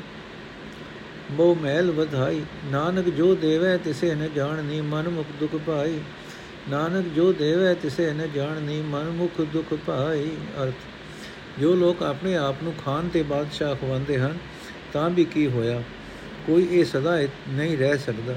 ਮੋ 1.31 1.53
ਮਹਿਲ 1.55 1.91
ਵਧਾਈ, 1.91 2.41
ਨਾਨਕ 2.65 3.09
ਜੋ 3.09 3.33
ਦੇਵੈ 3.35 3.77
ਤਿਸੇ 3.77 4.13
ਨ 4.15 4.29
ਜਾਣਨੀ 4.35 4.81
ਮਨ 4.81 5.09
ਮੁਖ 5.09 5.27
ਦੁਖ 5.39 5.55
ਪਾਈ 5.55 5.99
ਨਾਨਕ 6.69 7.07
ਜੋ 7.15 7.31
ਦੇਵੈ 7.33 7.73
ਤਿਸੇ 7.73 8.11
ਨ 8.13 8.27
ਜਾਣਨੀ 8.35 8.81
ਮਨ 8.81 9.09
ਮੁਖ 9.09 9.41
ਦੁਖ 9.41 9.73
ਪਾਈ 9.87 10.29
ਅਰਥ, 10.63 10.73
ਜੋ 11.59 11.75
ਲੋਕ 11.75 12.03
ਆਪਣੇ 12.03 12.35
ਆਪ 12.35 12.63
ਨੂੰ 12.63 12.73
ਖਾਨ 12.85 13.07
ਤੇ 13.07 13.23
ਬਾਦਸ਼ਾਹ 13.23 13.75
ਖਵਾਉਂਦੇ 13.75 14.19
ਹਨ, 14.19 14.37
ਤਾਂ 14.93 15.09
ਵੀ 15.09 15.25
ਕੀ 15.25 15.47
ਹੋਇਆ? 15.47 15.81
ਕੋਈ 16.47 16.67
ਇਹ 16.71 16.85
ਸਦਾ 16.85 17.17
ਨਹੀਂ 17.49 17.77
ਰਹਿ 17.77 17.97
ਸਕਦਾ। 17.97 18.35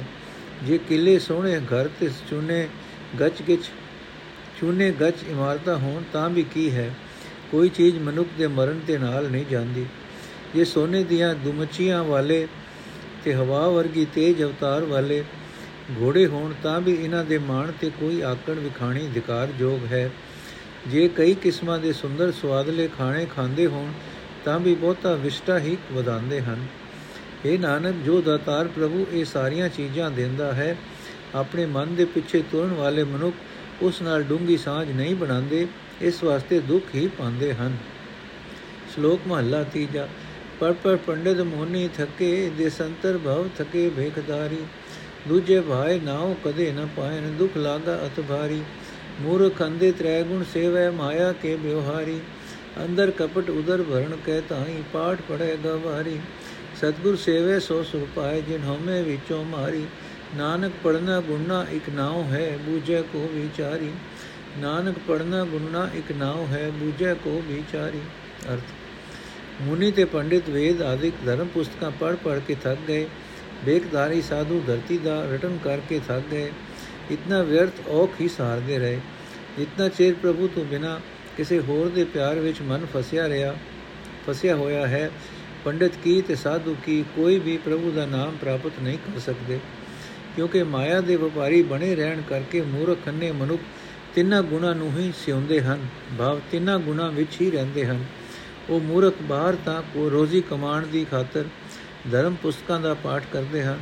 ਜੇ 0.64 0.78
ਕਿਲੇ 0.78 1.18
ਸੋਹਣੇ 1.18 1.60
ਘਰ 1.60 1.88
ਤੇ 2.00 2.08
ਚੁਨੇ 2.30 2.68
ਗੱਚ 3.20 3.42
ਗਿਚ 3.42 3.70
ਚੂਨੇ, 4.60 4.90
ਗੱਚ, 4.90 5.14
ਇਮਾਰਤਾਂ 5.28 5.78
ਹੋਣ 5.78 6.02
ਤਾਂ 6.12 6.30
ਵੀ 6.30 6.42
ਕੀ 6.42 6.70
ਹੈ? 6.70 6.94
ਕੋਈ 7.50 7.68
ਚੀਜ਼ 7.68 7.98
ਮਨੁੱਖ 7.98 8.28
ਦੇ 8.38 8.46
ਮਰਨ 8.46 8.80
ਤੇ 8.86 8.98
ਨਾਲ 8.98 9.30
ਨਹੀਂ 9.30 9.44
ਜਾਂਦੀ। 9.50 9.86
ਜੇ 10.54 10.64
ਸੋਨੇ 10.64 11.04
ਦੀਆਂ 11.04 11.34
ਦੁਮਚੀਆਂ 11.34 12.04
ਵਾਲੇ 12.04 12.48
ਤੇ 13.24 13.34
ਹਵਾ 13.34 13.68
ਵਰਗੀ 13.68 14.06
ਤੇਜ 14.14 14.42
ਅਵਤਾਰ 14.42 14.84
ਵਾਲੇ 14.84 15.24
ਘੋੜੇ 16.00 16.26
ਹੋਣ 16.26 16.52
ਤਾਂ 16.62 16.80
ਵੀ 16.80 16.92
ਇਹਨਾਂ 16.92 17.24
ਦੇ 17.24 17.38
ਮਾਣ 17.38 17.72
ਤੇ 17.80 17.90
ਕੋਈ 18.00 18.20
ਆਕੜ 18.20 18.54
ਵਿਖਾਣੀ 18.54 19.06
ਅਧਿਕਾਰ 19.06 19.48
ਯੋਗ 19.58 19.92
ਹੈ। 19.92 20.10
ਜੇ 20.88 21.08
ਕਈ 21.08 21.34
ਕਿਸਮਾਂ 21.34 21.78
ਦੇ 21.78 21.92
ਸੁੰਦਰ 21.92 22.32
ਸਵਾਦਲੇ 22.32 22.88
ਖਾਣੇ 22.98 23.26
ਖਾਂਦੇ 23.26 23.66
ਹੋਣ 23.66 23.92
ਤਾਂ 24.44 24.60
ਵੀ 24.60 24.74
ਬਹੁਤਾ 24.74 25.14
ਵਿਸ਼ਟਾ 25.14 25.58
ਹੀ 25.58 25.76
ਵਧਾਉਂਦੇ 25.92 26.40
ਹਨ। 26.40 26.66
ਇਹ 27.44 27.58
ਨਾਨਕ, 27.58 27.94
ਜੋ 28.04 28.20
ਦਾਤਾਰ 28.20 28.68
ਪ੍ਰਭੂ 28.68 29.06
ਇਹ 29.12 29.24
ਸਾਰੀਆਂ 29.24 29.68
ਚੀਜ਼ਾਂ 29.68 30.10
ਦਿੰਦਾ 30.10 30.52
ਹੈ, 30.52 30.76
ਆਪਣੇ 31.34 31.66
ਮਨ 31.66 31.94
ਦੇ 31.94 32.04
ਪਿੱਛੇ 32.04 32.42
ਤੁਰਨ 32.52 32.72
ਵਾਲੇ 32.72 33.04
ਮਨੁੱਖ 33.04 33.36
ਉਸ 33.82 34.02
ਨਾਲ 34.02 34.22
ਡੂੰਗੀ 34.22 34.56
ਸਾਂਝ 34.56 34.90
ਨਹੀਂ 34.90 35.14
ਬਣਾਉਂਦੇ, 35.14 35.66
ਇਸ 36.02 36.22
ਵਾਸਤੇ 36.24 36.58
ਦੁੱਖ 36.60 36.94
ਹੀ 36.94 37.06
ਪਾਉਂਦੇ 37.08 37.52
ਹਨ। 37.54 37.76
ਸ਼ਲੋਕ 38.94 39.20
ਮਹਲਾ 39.26 39.62
ਤੀਜਾ, 39.62 40.08
ਪਰ 40.60 40.72
ਪਰ 40.72 40.96
ਪੰਡਿਤ 40.96 41.40
ਮੋਨੀ 41.40 41.88
ਥਕੇ, 41.88 42.50
ਦੇ 42.58 42.70
ਸੰਤਰ 42.70 43.18
ਭਵ 43.18 43.48
ਥਕੇ 43.58 43.88
ਭੇਖਦਾਰੀ 43.96 44.64
ਦੂਜੇ 45.28 45.60
ਭਾਏ 45.60 45.98
ਨਾਉ 46.00 46.34
ਕਦੇ 46.44 46.70
ਨ 46.72 46.88
ਪਾਇਨ, 46.96 47.30
ਦੁਖ 47.38 47.56
ਲਾਗਾ 47.56 47.98
ਅਤ 48.06 48.20
ਭਾਰੀ 48.20 48.62
ਮੂਰਖ 49.20 49.62
ਅੰਦੇ 49.62 49.92
ਤ੍ਰੈ 49.92 50.22
ਗੁਣ 50.22 50.44
ਸੇਵੈ 50.52 50.90
ਮਾਇਆ 50.90 51.32
ਕੇ 51.32 51.56
ਬਿਵਹਾਰੀ 51.56 52.20
ਅੰਦਰ 52.84 53.10
ਕਪਟ 53.10 53.50
ਉਦਰ 53.50 53.82
ਭਰਨ 53.82 54.16
ਕਹਿ 54.26 54.40
ਤਾਈ 54.40 54.82
ਪਾਠ 54.92 55.20
ਪੜੈ 55.28 55.56
ਗਵਾਰੀ। 55.64 56.18
ਸਤਗੁਰ 56.80 57.16
ਸੇਵੇ 57.16 57.58
ਸੋ 57.60 57.82
ਸੁਖ 57.82 58.08
ਪਾਏ 58.16 58.40
ਜਿਨ 58.42 58.62
ਹਉਮੈ 58.64 59.02
ਵਿੱਚੋਂ 59.02 59.44
ਮਾਰੀ। 59.44 59.84
ਨਾਨਕ 60.36 60.72
ਪੜਨਾ 60.84 61.20
ਗੁਣਾ 61.20 61.66
ਇਕ 61.72 61.88
ਨਾਉ 61.90 62.22
ਹੈ, 62.24 62.58
ਬੂਝੈ 62.66 63.00
ਕੋ 63.02 63.28
ਵਿਚਾਰੀ। 63.32 63.90
ਨਾਨਕ 64.58 64.98
ਪੜਨਾ 65.08 65.44
ਗੁਣਾ 65.44 65.88
ਇਕ 65.94 66.12
ਨਾਉ 66.12 66.46
ਹੈ, 66.46 66.70
ਬੂਝੈ 66.70 67.14
ਕੋ 67.14 67.42
ਵਿਚਾਰੀ। 67.46 68.00
ਅਰਥ, 68.52 68.72
ਮੁਨੀ 69.62 69.90
ਤੇ 69.92 70.04
ਪੰਡਿਤ 70.04 70.48
ਵੇਦ 70.48 70.82
ਆਦਿਕ 70.82 71.14
ਧਰਮ 71.26 71.46
ਪੁਸਤਕਾਂ 71.46 71.90
ਪੜ 71.90 72.14
ਪੜ 72.14 72.38
ਕੇ 72.38 72.54
ਥੱਕ 72.54 72.78
ਗਏ। 72.88 73.06
ਬੇਕਦਾਰੀ 73.64 74.22
ਸਾਧੂ 74.22 74.62
ਧਰਤੀ 74.66 74.98
ਦਾ 74.98 75.22
ਰਟਨ 75.32 75.58
ਕਰਕੇ 75.64 76.00
ਥੱਕ 76.08 76.22
ਗਏ। 76.30 76.50
ਇਤਨਾ 77.10 77.42
ਵਿਅਰਥ 77.42 77.88
ਔਖ 77.88 78.20
ਹੀ 78.20 78.28
ਸਹਾਰਦੇ 78.28 78.78
ਰਹੇ। 78.78 79.00
ਜਿਤਨਾ 79.58 79.88
ਚਿਰ 79.88 80.14
ਪ੍ਰਭੂ 80.14 80.48
ਤੋਂ 80.48 80.64
ਬਿਨਾ 80.64 81.00
ਕਿਸੇ 81.36 81.60
ਹੋਰ 81.60 81.88
ਦੇ 81.88 82.04
ਪਿਆਰ 82.04 82.38
ਵਿੱਚ 82.38 82.60
ਮਨ 82.62 82.86
ਫਸਿਆ 82.94 83.28
ਰਿਹਾ, 83.28 83.54
ਫਸਿਆ 84.26 84.56
ਹੋਇਆ 84.56 84.86
ਹੈ। 84.86 85.10
ਪੰਡਿਤ 85.64 85.96
ਕੀ 86.04 86.20
ਤੇ 86.22 86.34
ਸਾਧੂ 86.34 86.76
ਕੀ 86.86 87.04
ਕੋਈ 87.16 87.38
ਵੀ 87.38 87.56
ਪ੍ਰਭੂ 87.56 87.90
ਦਾ 87.90 88.06
ਨਾਮ 88.06 88.36
ਪ੍ਰਾਪਤ 88.36 88.72
ਨਹੀਂ 88.82 88.98
ਕਰ 88.98 89.20
ਸਕਦੇ। 89.20 89.58
ਕਿਉਂਕਿ 90.36 90.62
ਮਾਇਆ 90.62 91.00
ਦੇ 91.00 91.16
ਵਪਾਰੀ 91.16 91.62
ਬਣੇ 91.62 91.94
ਰਹਿਣ 91.94 92.20
ਕਰਕੇ 92.20 92.60
ਮੂਰਖ 92.60 93.08
ਅੰਨੇ 93.08 93.32
ਮਨੁੱਖ 93.32 93.62
ਤਿੰਨਾਂ 94.14 94.42
ਗੁਣਾ 94.42 94.72
ਨੂੰ 94.74 94.90
ਹੀ 94.98 95.12
ਸਿਉਂਦੇ 95.16 95.60
ਹਨ, 95.60 95.86
ਭਾਵ 96.18 96.40
ਤਿੰਨਾਂ 96.50 96.78
ਗੁਣਾ 96.78 97.08
ਵਿੱਚ 97.08 97.40
ਹੀ 97.40 97.50
ਰਹਿੰਦੇ 97.50 97.86
ਹਨ। 97.86 98.04
ਉਹ 98.70 98.80
ਮੂਰਖ 98.80 99.14
ਬਾਹਰ 99.22 99.56
ਤਾਂ 99.64 99.82
ਕੋ 99.94 100.10
ਰੋਜ਼ੀ 100.10 100.40
ਕਮਾਉਣ 100.40 100.86
ਦੀ 100.86 101.04
ਖਾਤਰ 101.04 101.44
ਧਰਮ 102.12 102.34
ਪੁਸਤਕਾਂ 102.34 102.80
ਦਾ 102.80 102.94
ਪਾਠ 102.94 103.22
ਕਰਦੇ 103.32 103.62
ਹਨ, 103.62 103.78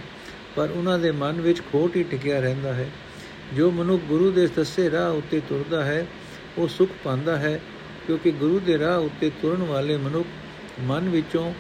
ਪਰ 0.57 0.71
ਉਹਨਾਂ 0.71 0.99
ਦੇ 0.99 1.11
ਮਨ 1.11 1.41
ਵਿੱਚ 1.41 1.61
ਖੋਟ 1.73 1.97
ਹੀ 1.97 2.03
ਟਿਕਿਆ 2.03 2.41
ਰਹਿੰਦਾ 2.41 2.73
ਹੈ। 2.75 2.89
ਜੋ 3.57 3.71
ਮਨੁੱਖ 3.71 4.03
ਗੁਰੂ 4.03 4.31
ਦੇ 4.31 4.47
ਦੱਸੇ 4.47 4.91
ਰਾਹ 4.91 5.11
ਉੱਤੇ 5.11 5.41
ਤੁਰਦਾ 5.49 5.85
ਹੈ, 5.85 6.07
ਉਹ 6.59 6.69
ਸੁਖ 6.69 6.91
ਪਾਉਂਦਾ 7.05 7.37
ਹੈ, 7.37 7.61
ਕਿਉਂਕਿ 8.07 8.31
ਗੁਰੂ 8.31 8.59
ਦੇ 8.59 8.79
ਰਾਹ 8.79 8.99
ਉੱਤੇ 8.99 9.31
ਤੁਰਨ 9.43 9.63
ਵਾਲੇ 9.63 9.97
ਮਨੁੱਖ 9.97 10.27
ਮਨ 10.81 11.09
ਵਿੱਚੋਂ 11.09 11.53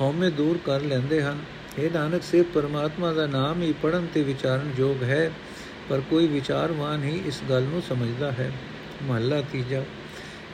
ਹਉਮੈ 0.00 0.30
ਦੂਰ 0.30 0.58
ਕਰ 0.64 0.80
ਲੈਂਦੇ 0.80 1.22
ਹਨ। 1.22 1.38
ਇਹ 1.78 1.90
ਨਾਨਕ, 1.90 2.22
ਸਿਰਫ 2.22 2.46
ਪਰਮਾਤਮਾ 2.54 3.12
ਦਾ 3.12 3.26
ਨਾਮ 3.26 3.62
ਹੀ 3.62 3.74
ਪੜਨ 3.82 4.06
ਤੇ 4.14 4.22
ਵਿਚਾਰਨ 4.22 4.70
ਯੋਗ 4.78 5.02
ਹੈ, 5.02 5.30
ਪਰ 5.88 6.00
ਕੋਈ 6.10 6.26
ਵਿਚਾਰਵਾਨ 6.26 7.02
ਹੀ 7.04 7.22
ਇਸ 7.26 7.40
ਗੱਲ 7.50 7.62
ਨੂੰ 7.62 7.82
ਸਮਝਦਾ 7.82 8.32
ਹੈ। 8.32 8.52
ਮਹੱਲਾ 9.02 9.40
ਤੀਜਾ, 9.52 9.82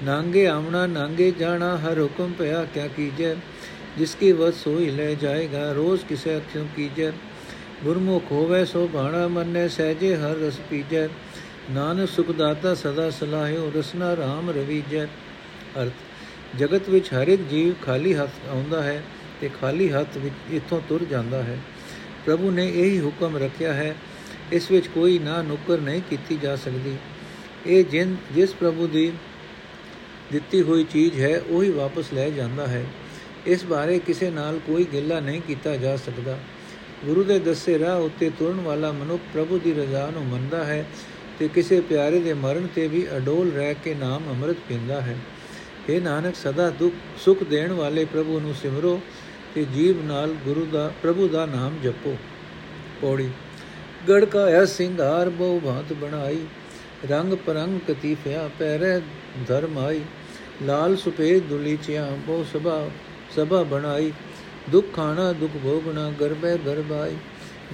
ਨਾਂਗੇ 0.02 0.46
ਆਵਣਾ, 0.46 0.87
ਨਾਂਗੇ 0.87 1.30
ਜਾਣਾ, 1.30 1.76
ਹਰ 1.76 2.00
ਹੁਕਮ 2.00 2.33
ਪਿਆ 2.33 2.64
ਕਿਆ 2.74 2.87
ਕੀਜੈ? 2.87 3.35
ਜਿਸ 3.98 4.14
ਕੀ 4.14 4.33
ਵਸ 4.33 4.66
ਹੋਈ 4.66 4.90
ਲੈ 4.90 5.14
ਜਾਏਗਾ, 5.14 5.72
ਰੋਜ਼ 5.72 6.04
ਕਿਸੇ 6.04 6.37
ਅਖਿਓ 6.38 6.66
ਕੀਜੈ? 6.76 7.12
ਗੁਰਮੁਖ 7.85 8.33
ਹੋਵੇ 8.33 8.64
ਸੋ 8.64 8.88
ਬਾਣਾ 8.88 9.28
ਮੰਨੇ, 9.28 9.68
ਸਹਜੇ 9.68 10.16
ਹਰ 10.16 10.37
ਰਸ 10.37 10.59
ਪੀਜੈ। 10.70 11.09
ਨਾਨਕ 11.70 12.09
ਸੁਖ 12.09 12.30
ਦਾਤਾ 12.30 12.74
ਸਦਾ 12.74 13.11
ਸਲਾਹਿਓ, 13.11 13.72
ਰਸਨਾ 13.76 14.12
RAM 14.14 14.50
ਰਵੀਜੈ। 14.50 15.06
ਅਰਥ, 15.83 15.92
ਜਗਤ 16.59 16.88
ਵਿੱਚ 16.88 17.09
ਹਰ 17.14 17.28
ਇੱਕ 17.28 17.42
ਜੀਵ 17.42 17.74
ਖਾਲੀ 17.87 18.14
ਹੱਥ 18.14 18.48
ਆਉਂਦਾ 18.50 18.83
ਹੈ 18.83 19.02
ਤੇ 19.40 19.50
ਖਾਲੀ 19.61 19.90
ਹੱਥ 19.90 20.16
ਵਿੱਚ 20.16 20.35
ਇੱਥੋਂ 20.50 20.81
ਤੁਰ 20.88 21.05
ਜਾਂਦਾ 21.05 21.42
ਹੈ। 21.42 21.59
ਪ੍ਰਭੂ 22.26 22.50
ਨੇ 22.50 22.66
ਇਹੀ 22.68 23.00
ਹੁਕਮ 23.00 23.37
ਰੱਖਿਆ 23.37 23.72
ਹੈ, 23.72 23.94
ਇਸ 24.53 24.70
ਵਿੱਚ 24.70 24.87
ਕੋਈ 24.87 25.18
ਨਾ 25.18 25.42
ਨੁਕਰ 25.42 25.79
ਨਹੀਂ 25.79 26.03
ਕੀਤੀ 26.11 26.37
ਜਾ 26.37 26.57
ਸਕਦੀ। 26.57 26.96
ਇਹ 27.66 27.85
ਜਿਨ 27.85 28.16
ਜਿਸ 28.35 28.55
ਪ੍ਰਭੂ 28.55 28.87
ਦੀ 28.87 29.12
ਦਿੱਤੀ 30.33 30.62
ਹੋਈ 30.62 30.85
ਚੀਜ਼ 30.85 31.20
ਹੈ, 31.20 31.40
ਉਹੀ 31.48 31.70
ਵਾਪਸ 31.70 32.12
ਲੈ 32.12 32.29
ਜਾਂਦਾ 32.31 32.66
ਹੈ। 32.66 32.85
ਇਸ 33.46 33.64
ਬਾਰੇ 33.64 33.98
ਕਿਸੇ 33.98 34.31
ਨਾਲ 34.31 34.59
ਕੋਈ 34.59 34.87
ਗਿੱਲਾ 34.92 35.20
ਨਹੀਂ 35.20 35.40
ਕੀਤਾ 35.40 35.76
ਜਾ 35.76 35.96
ਸਕਦਾ। 35.96 36.38
ਗੁਰੂ 37.05 37.24
ਦੇ 37.24 37.38
ਦੱਸੇ 37.38 37.79
ਰਾਹ 37.79 38.00
ਉੱਤੇ 38.00 38.31
ਤੁਰਨ 38.38 38.61
ਵਾਲਾ 38.61 38.92
ਮਨੁੱਖ 38.92 39.22
ਪ੍ਰਭੂ 39.33 39.59
ਦੀ 39.59 39.72
ਰਜ਼ਾ 39.72 40.11
ਨੂੰ 40.11 40.24
ਮੰਨਦਾ 40.26 40.64
ਹੈ 40.64 40.85
ਤੇ 41.38 41.48
ਕਿਸੇ 41.48 41.81
ਪਿਆਰੇ 41.81 42.20
ਦੇ 42.20 42.35
ਮਰਨ 42.35 42.66
ਤੇ 42.74 42.87
ਵੀ 42.88 43.07
ਅਡੋਲ 43.16 43.50
ਰਹਿ 43.53 43.74
ਕੇ 43.74 43.94
ਨਾਮ 43.94 44.29
ਅੰਮ੍ਰਿਤ 44.31 44.57
ਪੀਂਦਾ 44.68 45.00
ਹੈ। 45.00 45.16
ਇਹ 45.88 46.00
ਨਾਨਕ, 46.00 46.37
ਸਦਾ 46.37 46.70
ਦੁੱਖ, 46.70 46.94
ਸੁਖ 47.18 47.42
ਦੇਣ 47.42 47.72
ਵਾਲੇ 47.72 48.05
ਪ੍ਰਭੂ 48.05 48.40
ਨੂੰ 48.40 48.55
ਸਿਮਰੋ। 48.55 49.00
ਤੇ 49.55 49.65
ਜੀਵ 49.75 50.03
ਨਾਲ 50.03 50.35
ਗੁਰੂ 50.45 50.65
ਦਾ, 50.67 50.91
ਪ੍ਰਭੂ 51.03 51.29
ਦਾ 51.29 51.47
ਨਾਮ 51.47 51.79
ਜਪੋ। 51.83 52.17
ਪੌੜੀ, 53.01 53.31
ਗੜਕਾਇਆ 54.09 54.65
ਸਿੰਗਾਰ 54.67 55.29
ਬਹੁ 55.29 55.61
ਭਾਂਤ 55.61 55.93
ਬਣਾਈ, 55.93 56.39
ਰੰਗ 57.11 57.35
ਪਰੰਗ 57.47 57.79
ਕਤੀਫਿਆ 57.89 58.49
ਪੈਰੇ 58.59 59.01
ਧਰਮਾਈ 59.49 60.01
ਲਾਲ 60.63 60.97
ਸੁਪੇਦ 60.97 61.43
ਦੁਲੀਚਿਆ 61.43 62.09
ਬਹੁ 62.27 62.45
ਸਭਾ 62.45 62.89
ਸਭਾ 63.37 63.63
ਬਣਾਈ, 63.63 64.13
ਦੁੱਖ 64.71 64.87
ਖਾਣਾ 64.95 65.33
ਦੁੱਖ 65.33 65.53
ਭੋਗਣਾ 65.63 66.11
ਗਰਬੈ 66.21 66.57
ਗਰਬਾਈ, 66.57 67.17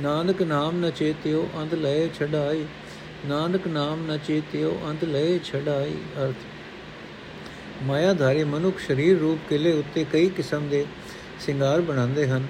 ਨਾਨਕ 0.01 0.43
ਨਾਮ 0.43 0.81
ਨ 0.81 0.91
ਚੇਤਿਓ 0.91 1.49
ਅੰਤ 1.57 1.75
ਲਏ 1.75 2.09
ਛਡਾਈ, 2.19 2.65
ਨਾਨਕ 3.27 3.67
ਨਾਮ 3.69 4.07
ਨ 4.07 4.19
ਚੇਤਿਓ 4.19 4.77
ਅੰਤ 4.89 5.05
ਲਏ 5.05 5.39
ਛਡਾਈ, 5.45 5.95
ਅਰਥ। 6.19 7.83
ਮਾਇਆਧਾਰੀ 7.83 8.45
ਮਨੁੱਖ 8.45 8.79
ਸਰੀਰ 8.79 9.19
ਰੂਪ 9.19 9.39
ਕਿਲੇ 9.49 9.73
ਉੱਤੇ 9.73 10.05
ਕਈ 10.13 10.29
ਕਿਸਮ 10.29 10.69
ਦੇ 10.69 10.85
ਸ਼ਿੰਗਾਰ 11.41 11.81
ਬਣਾਉਂਦੇ 11.81 12.29
ਹਨ, 12.29 12.47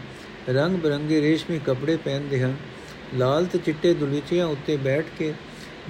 ਰੰਗ 0.49 0.77
ਬਰੰਗੇ 0.77 1.20
ਰੇਸ਼ਮੀ 1.20 1.59
ਕੱਪੜੇ 1.59 1.96
ਪਹਿਨਦੇ 1.96 2.42
ਹਨ, 2.42 2.57
ਲਾਲ 3.14 3.46
ਤੇ 3.46 3.59
ਚਿੱਟੇ 3.59 3.94
ਦੁਲੀਚਿਆਂ 3.94 4.46
ਉੱਤੇ 4.46 4.77
ਬੈਠ 4.77 5.07
ਕੇ 5.18 5.35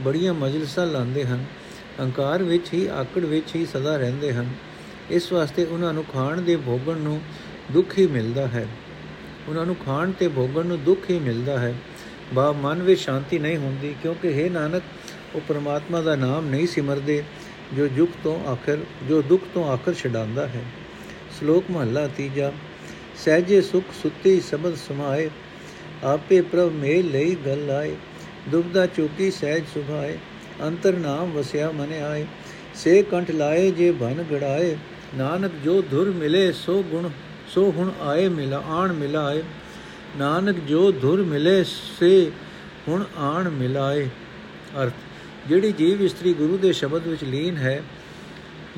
ਬੜੀਆਂ 0.00 0.34
ਮਜਲਸਾਂ 0.34 0.86
ਲਾਉਂਦੇ 0.86 1.24
ਹਨ, 1.24 1.44
ਹੰਕਾਰ 2.00 2.42
ਵਿੱਚ 2.42 2.74
ਹੀ, 2.74 2.86
ਆਕੜ 2.86 3.24
ਵਿੱਚ 3.24 3.54
ਹੀ 3.56 3.66
ਸਦਾ 3.66 3.96
ਰਹਿੰਦੇ 3.96 4.32
ਹਨ। 4.32 4.48
ਇਸ 5.10 5.32
ਵਾਸਤੇ 5.32 5.64
ਉਹਨਾਂ 5.64 5.92
ਨੂੰ 5.92 6.04
ਖਾਣ 6.04 6.40
ਦੇ 6.40 6.56
ਭੋਗਣ 6.56 6.96
ਨੂੰ 6.96 7.20
ਦੁੱਖ 7.72 7.98
ਹੀ 7.98 8.06
ਮਿਲਦਾ 8.06 8.46
ਹੈ। 8.46 8.66
ਉਹਨਾਂ 9.48 9.66
ਨੂੰ 9.66 9.76
ਖਾਣ 9.76 10.12
ਤੇ 10.12 10.28
ਭੋਗਣ 10.28 10.66
ਨੂੰ 10.66 10.84
ਦੁੱਖ 10.84 11.10
ਹੀ 11.10 11.18
ਮਿਲਦਾ 11.18 11.58
ਹੈ। 11.58 11.74
ਬਾ 12.34 12.52
ਮਨ 12.52 12.82
ਵਿੱਚ 12.82 13.00
ਸ਼ਾਂਤੀ 13.00 13.38
ਨਹੀਂ 13.38 13.56
ਹੁੰਦੀ, 13.56 13.94
ਕਿਉਂਕਿ 14.02 14.44
ਹੈ 14.44 14.50
ਨਾਨਕ, 14.50 14.82
ਉਹ 15.34 15.40
ਪ੍ਰਮਾਤਮਾ 15.48 16.00
ਦਾ 16.00 16.16
ਨਾਮ 16.16 16.48
ਨਹੀਂ 16.48 16.66
ਸਿਮਰਦੇ, 16.66 17.24
ਜੋ 17.76 17.88
ਦੁੱਖ 17.88 18.10
ਤੋਂ 18.24 18.48
ਆਖਰ, 18.48 18.78
ਜੋ 19.08 19.22
ਦੁੱਖ 19.22 19.42
ਤੋਂ 19.54 19.68
ਆਖਰ 19.68 19.94
ਛਡਾਉਂਦਾ 19.94 20.46
ਹੈ। 20.46 20.64
ਸ਼ਲੋਕ 21.38 21.64
ਮਹਲਾ 21.70 22.08
ਤੀਜਾ 22.08 22.52
ਸਹਿਜੇ 23.24 23.60
ਸੁਖ 23.62 23.84
ਸੁੱਤੀ 24.02 24.40
ਸਬਦ 24.40 24.74
ਸਮਾਏ, 24.76 25.28
ਆਪੇ 26.04 26.40
ਪ੍ਰਭ 26.40 26.72
ਮੇਲ 26.72 27.10
ਲਈ 27.10 27.36
ਗੱਲ 27.46 27.70
ਆਏ 27.70 27.94
ਦੁਬਦਾ 28.50 28.86
ਚੁਕੀ 28.86 29.30
ਸਹਿਜ 29.30 29.64
ਸੁਭਾਏ, 29.74 30.16
ਅੰਤਰ 30.62 30.96
ਨਾਮ 30.96 31.32
ਵਸਿਆ 31.32 31.70
ਮਨ 31.70 31.92
ਆਏ, 32.02 32.26
ਸੇ 32.74 33.02
ਕੰਠ 33.02 33.30
ਲਾਏ 33.30 33.70
ਜੇ 33.70 33.90
ਬਨ 33.90 34.24
ਗੜਾਏ, 34.32 34.76
ਨਾਨਕ 35.14 35.52
ਜੋ 35.64 35.80
ਧੁਰ 35.82 36.10
ਮਿਲੇ 36.10 36.50
ਸੋ 36.52 36.82
ਗੁਣ, 36.82 37.10
ਸੋ 37.54 37.70
ਹੁਣ 37.70 37.90
ਆਏ 38.02 38.28
ਮਿਲਾ, 38.28 38.62
ਆਣ 38.68 38.92
ਮਿਲਾਏ, 38.92 39.42
ਨਾਨਕ 40.16 40.56
ਜੋ 40.68 40.90
ਧੁਰ 40.92 41.22
ਮਿਲੇ 41.22 41.62
ਸੇ 41.64 42.30
ਹੁਣ 42.88 43.04
ਆਣ 43.16 43.48
ਮਿਲਾਏ। 43.50 44.08
ਅਰਥ, 44.82 44.92
ਜਿਹੜੀ 45.48 45.72
ਜੀਵ 45.72 46.02
ਇਸਤਰੀ 46.02 46.32
ਗੁਰੂ 46.34 46.56
ਦੇ 46.56 46.72
ਸ਼ਬਦ 46.72 47.06
ਵਿੱਚ 47.06 47.24
ਲੀਨ 47.24 47.56
ਹੈ, 47.56 47.82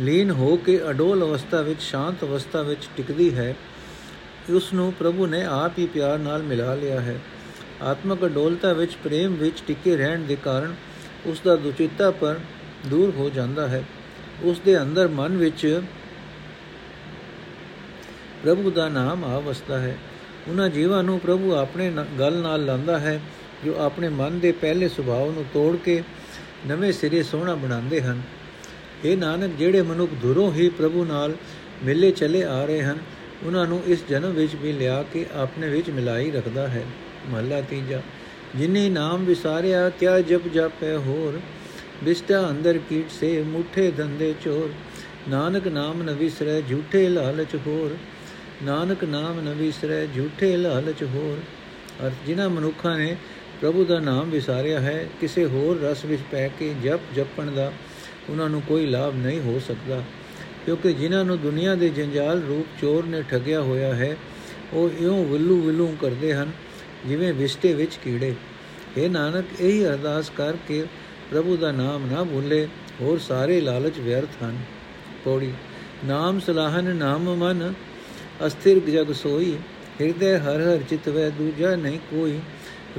ਲੀਨ 0.01 0.31
ਹੋ 0.31 0.57
ਕੇ 0.57 0.79
ਅਡੋਲ 0.91 1.25
ਅਵਸਥਾ 1.25 1.61
ਵਿੱਚ, 1.63 1.81
ਸ਼ਾਂਤ 1.81 2.25
ਅਵਸਥਾ 2.25 2.63
ਵਿੱਚ 2.63 2.89
ਟਿਕਦੀ 2.97 3.35
ਹੈ 3.35 3.55
ਉਸ 4.51 4.73
ਨੂੰ 4.73 4.93
ਪ੍ਰਭੂ 4.93 5.27
ਨੇ 5.27 5.45
ਆਪ 5.45 5.79
ਹੀ 5.79 5.87
ਪਿਆਰ 5.87 6.19
ਨਾਲ 6.19 6.43
ਮਿਲਾ 6.43 6.75
ਲਿਆ 6.75 7.01
ਹੈ। 7.01 7.21
ਆਤਮਕ 7.83 8.25
ਅਡੋਲਤਾ 8.25 8.73
ਵਿੱਚ, 8.73 8.97
ਪ੍ਰੇਮ 9.05 9.35
ਵਿੱਚ 9.35 9.63
ਟਿਕੇ 9.67 9.97
ਰਹਿਣ 9.97 10.21
ਦੇ 10.21 10.37
ਕਾਰਨ 10.45 10.75
ਉਸ 11.27 11.41
ਦਾ 11.45 11.57
ਦੁਚਿੱਤਾ 11.57 12.11
ਪਰ 12.11 12.37
ਦੂਰ 12.87 13.13
ਹੋ 13.17 13.31
ਜਾਂਦਾ 13.31 13.69
ਹੈ। 13.69 13.85
ਉਸ 14.43 14.61
ਦੇ 14.61 14.83
ਅੰਦਰ 14.83 15.09
ਮਨ 15.09 15.37
ਵਿੱਚ 15.37 15.81
ਪ੍ਰਭੂ 18.43 18.71
ਦਾ 18.71 18.89
ਨਾਮ 18.89 19.25
ਆ 19.25 19.39
ਵਸਦਾ 19.39 19.79
ਹੈ। 19.79 19.99
ਉਹਨਾਂ 20.49 20.69
ਜੀਵਾਂ 20.69 21.03
ਨੂੰ 21.03 21.21
ਪ੍ਰਭੂ 21.21 21.55
ਆਪਣੇ 21.55 21.93
ਗੱਲ 22.19 22.37
ਨਾਲ 22.37 22.65
ਲਾਂਦਾ 22.65 22.99
ਹੈ, 22.99 23.21
ਜੋ 23.65 23.75
ਆਪਣੇ 23.79 24.09
ਮਨ 24.09 24.39
ਦੇ 24.39 24.53
ਪਹਿਲੇ 24.53 24.89
ਸੁਭਾਅ 24.89 25.25
ਨੂੰ 25.25 25.45
ਤੋੜ 25.53 25.77
ਕੇ 25.77 26.03
ਨਵੇਂ 26.67 26.93
ਸਿਰੇ 26.93 27.23
ਸੋਹਣਾ 27.23 27.55
ਬਣਾਉਂਦੇ 27.55 28.01
ਹਨ। 28.01 28.23
ਇਹ 29.05 29.17
ਨਾਨਕ, 29.17 29.51
ਜਿਹੜੇ 29.59 29.83
ਮਨੁੱਖ 29.83 30.13
ਦੂਰੋਂ 30.13 30.53
ਹੀ 30.53 30.69
ਪ੍ਰਭੂ 30.69 31.05
ਨਾਲ 31.05 31.35
ਮਿਲੇ 31.85 32.11
ਚਲੇ 32.11 32.45
ਆ 32.45 32.65
ਰਹੇ 32.65 32.83
ਹਨ 32.83 32.99
ਉਹਨਾਂ 33.47 33.67
ਨੂੰ 33.67 33.83
ਇਸ 33.87 33.99
ਜਨਮ 34.09 34.31
ਵਿੱਚ 34.31 34.55
ਵੀ 34.55 34.73
ਲਿਆ 34.73 35.05
ਕੇ 35.13 35.27
ਆਪਣੇ 35.35 35.69
ਵਿੱਚ 35.69 35.91
ਮਿਲਾਈ 35.91 36.31
ਰੱਖਦਾ 36.31 36.69
ਹੈ। 36.69 36.85
ਮਹਲਾ 37.29 37.61
ਤੀਜਾ, 37.61 38.03
ਜਿਨੇ 38.57 38.89
ਨਾਮ 38.89 39.25
ਵਿਸਾਰਿਆ, 39.25 39.89
ਕਿਆ 39.89 40.21
ਜਪ 40.21 40.49
ਜਾਪੈ 40.49 40.97
ਹੋਰ? 40.97 41.41
ਬਿਸਟਾ 42.05 42.51
ਅੰਦਰ 42.51 42.79
ਕੀਟ 42.89 43.11
ਸੇ, 43.11 43.43
ਮੁਠੇ 43.43 43.91
ਧੰਦੇ 43.91 44.35
ਚੋਰ। 44.45 44.71
ਨਾਨਕ 45.31 45.69
ਨਾਮ 45.69 46.03
ਨ 46.03 46.15
ਵਿਸਰੈ, 46.15 46.61
ਝੂਠੇ 46.61 47.09
ਲਾਲਚ 47.09 47.55
ਹੋਰ। 47.67 47.97
ਨਾਨਕ 48.63 49.05
ਨਾਮ 49.05 49.41
ਨ 49.41 49.55
ਵਿਸਰੈ, 49.55 50.07
ਝੂਠੇ 50.07 50.57
ਲਾਲਚ 50.57 51.03
ਹੋਰ। 51.03 51.39
ਅਰ 52.07 52.11
ਜਿਨ੍ਹਾਂ 52.27 52.51
ਮਨੁੱਖਾਂ 52.51 52.99
ਨੇ 52.99 53.17
ਪ੍ਰਭੂ 53.61 53.85
ਦਾ 53.85 53.99
ਨਾਮ 53.99 54.31
ਵਿਸਾਰਿਆ 54.31 54.81
ਹੈ, 54.81 55.07
ਕਿਸੇ 55.21 55.45
ਹੋਰ 55.45 55.81
ਰਸ 55.81 56.05
ਵਿੱਚ 56.05 56.23
ਪੈ 56.33 56.49
ਕੇ 56.49 56.75
ਜਪ 56.85 57.01
ਜਪਣ 57.17 57.51
ਦਾ 57.51 57.73
ਉਹਨਾਂ 58.31 58.49
ਨੂੰ 58.49 58.63
ਕੋਈ 58.63 58.87
ਲਾਭ 58.87 59.15
ਨਹੀਂ 59.17 59.41
ਹੋ 59.41 59.61
ਸਕਦਾ। 59.69 60.03
ਕਿਉਂਕਿ 60.69 60.93
ਜਿਨ੍ਹਾਂ 60.93 61.25
ਨੂੰ 61.25 61.39
ਦੁਨੀਆ 61.41 61.75
ਦੇ 61.75 61.89
ਜੰਜਾਲ 61.89 62.41
ਰੂਪ 62.49 62.81
ਚੋਰ 62.81 63.05
ਨੇ 63.05 63.23
ਠੱਗਿਆ 63.23 63.61
ਹੋਇਆ 63.61 63.95
ਹੈ, 63.95 64.17
ਉਹ 64.73 64.91
ਇਉਂ 65.01 65.25
ਵਿਲੂ 65.25 65.57
ਵਿਲੂ 65.61 65.87
ਕਰਦੇ 66.01 66.35
ਹਨ, 66.35 66.51
ਜਿਵੇਂ 67.09 67.33
ਵਿਸਟੇ 67.35 67.73
ਵਿੱਚ 67.75 67.97
ਕੀੜੇ। 68.05 68.35
ਇਹ 68.99 69.09
ਨਾਨਕ, 69.11 69.45
ਇਹੀ 69.61 69.87
ਅਰਦਾਸ 69.87 70.31
ਕਰਕੇ 70.31 70.85
ਪ੍ਰਭੂ 71.31 71.57
ਦਾ 71.57 71.71
ਨਾਮ 71.73 72.07
ਨਾ 72.07 72.25
ਭੁੱਲੇ, 72.25 72.69
ਹੋਰ 73.01 73.19
ਸਾਰੇ 73.19 73.61
ਲਾਲਚ 73.61 73.99
ਵਿਅਰਥ 73.99 74.43
ਹਨ। 74.43 74.59
ਪੌੜੀ, 75.25 75.53
ਨਾਮ 76.05 76.41
ਸਲਾਹਨ 76.41 76.97
ਨਾਮ 76.97 77.35
ਮਨ, 77.35 77.73
ਅਸਥਿਰ 78.47 78.81
ਜਗ 78.91 79.13
ਸੋਈ, 79.13 79.57
ਹਿਰਦੇ 80.01 80.39
ਹਰ 80.39 80.61
ਹਰ 80.61 80.83
ਚਿਤ 80.91 81.09
ਵੈ 81.09 81.29
ਦੂਜਾ 81.31 81.75
ਨਹੀਂ 81.77 81.99
ਕੋਈ, 82.11 82.39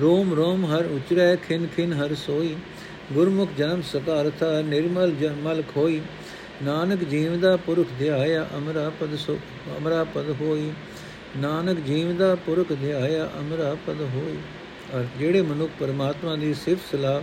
ਰੋਮ 0.02 0.34
ਰੋਮ 0.34 0.66
ਹਰ 0.66 0.86
ਉਚਰੈ 0.86 1.36
ਖਿਨ 1.36 1.68
ਖਿਨ 1.76 1.94
ਹਰ 1.94 2.16
ਸੋਈ, 2.16 2.56
ਗੁਰਮੁਖ 3.14 3.50
ਜਨਮ 3.58 3.82
ਸਕਾਰਥਾ 3.82 4.62
ਨਿਰਮਲ 4.62 5.12
ਜਨਮਲ 5.12 5.64
ਖੋਈ 5.74 6.02
ਨਾਨਕ 6.64 7.04
ਜੀਵ 7.04 7.40
ਦਾ 7.40 7.56
ਪੁਰਖ 7.56 7.88
ਧਿਆਇਆ 8.00 8.46
ਅਮਰਾ 8.58 8.90
ਪਦ 9.00 9.16
ਸੋ, 9.16 9.38
ਅਮਰਾ 9.78 10.04
ਪਦ 10.04 10.30
ਹੋਈ। 10.42 10.72
ਨਾਨਕ 11.38 11.80
ਜੀਵ 11.80 12.16
ਦਾ 12.18 12.34
ਪੁਰਖ 12.36 12.74
ਧਿਆਇਆ 12.74 13.30
ਅਮਰਾ 13.40 13.76
ਪਦ 13.88 14.02
ਹੋਈ। 14.16 14.38
ਔਰ 14.94 15.06
ਜਿਹੜੇ 15.20 15.42
ਮਨੁੱਖ 15.42 15.72
ਪਰਮਾਤਮਾ 15.80 16.36
ਦੀ 16.36 16.54
ਸਿਫਤ 16.54 16.92
ਸਲਾਹ 16.92 17.22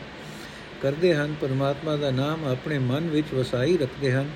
ਕਰਦੇ 0.83 1.15
ਹਨ, 1.15 1.35
ਪਰਮਾਤਮਾ 1.41 1.97
ਦਾ 1.97 2.11
ਨਾਮ 2.11 2.45
ਆਪਣੇ 2.45 2.79
ਮਨ 2.79 3.09
ਵਿੱਚ 3.09 3.35
ਵਸਾਈ 3.35 3.77
ਰੱਖਦੇ 3.77 4.13
ਹਨ, 4.13 4.31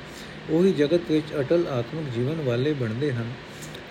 ਉਹੀ 0.51 0.73
ਜਗਤ 0.73 1.11
ਵਿੱਚ 1.11 1.33
ਅਟਲ 1.41 1.67
ਆਤਮਿਕ 1.71 2.13
ਜੀਵਨ 2.15 2.41
ਵਾਲੇ 2.41 2.73
ਬਣਦੇ 2.73 3.13
ਹਨ। 3.13 3.33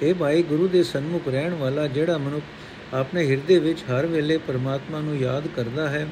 ਇਹ 0.01 0.13
ਭਾਈ 0.15 0.43
ਗੁਰੂ 0.43 0.67
ਦੇ 0.67 0.83
ਸਨਮੁਖ 0.83 1.27
ਰਹਿਣ 1.27 1.53
ਵਾਲਾ 1.53 1.87
ਜਿਹੜਾ 1.87 2.17
ਮਨੁੱਖ 2.17 2.93
ਆਪਣੇ 2.93 3.25
ਹਿਰਦੇ 3.27 3.57
ਵਿੱਚ 3.59 3.83
ਹਰ 3.91 4.05
ਵੇਲੇ 4.05 4.37
ਪਰਮਾਤਮਾ 4.37 4.99
ਨੂੰ 4.99 5.17
ਯਾਦ 5.17 5.47
ਕਰਦਾ 5.47 5.89
ਹੈ, 5.89 6.07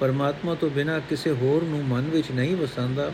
ਪਰਮਾਤਮਾ 0.00 0.54
ਤੋਂ 0.54 0.70
ਬਿਨਾ 0.70 0.98
ਕਿਸੇ 0.98 1.30
ਹੋਰ 1.32 1.62
ਨੂੰ 1.62 1.84
ਮਨ 1.84 2.08
ਵਿੱਚ 2.10 2.30
ਨਹੀਂ 2.30 2.56
ਵਸਾਉਂਦਾ 2.56 3.10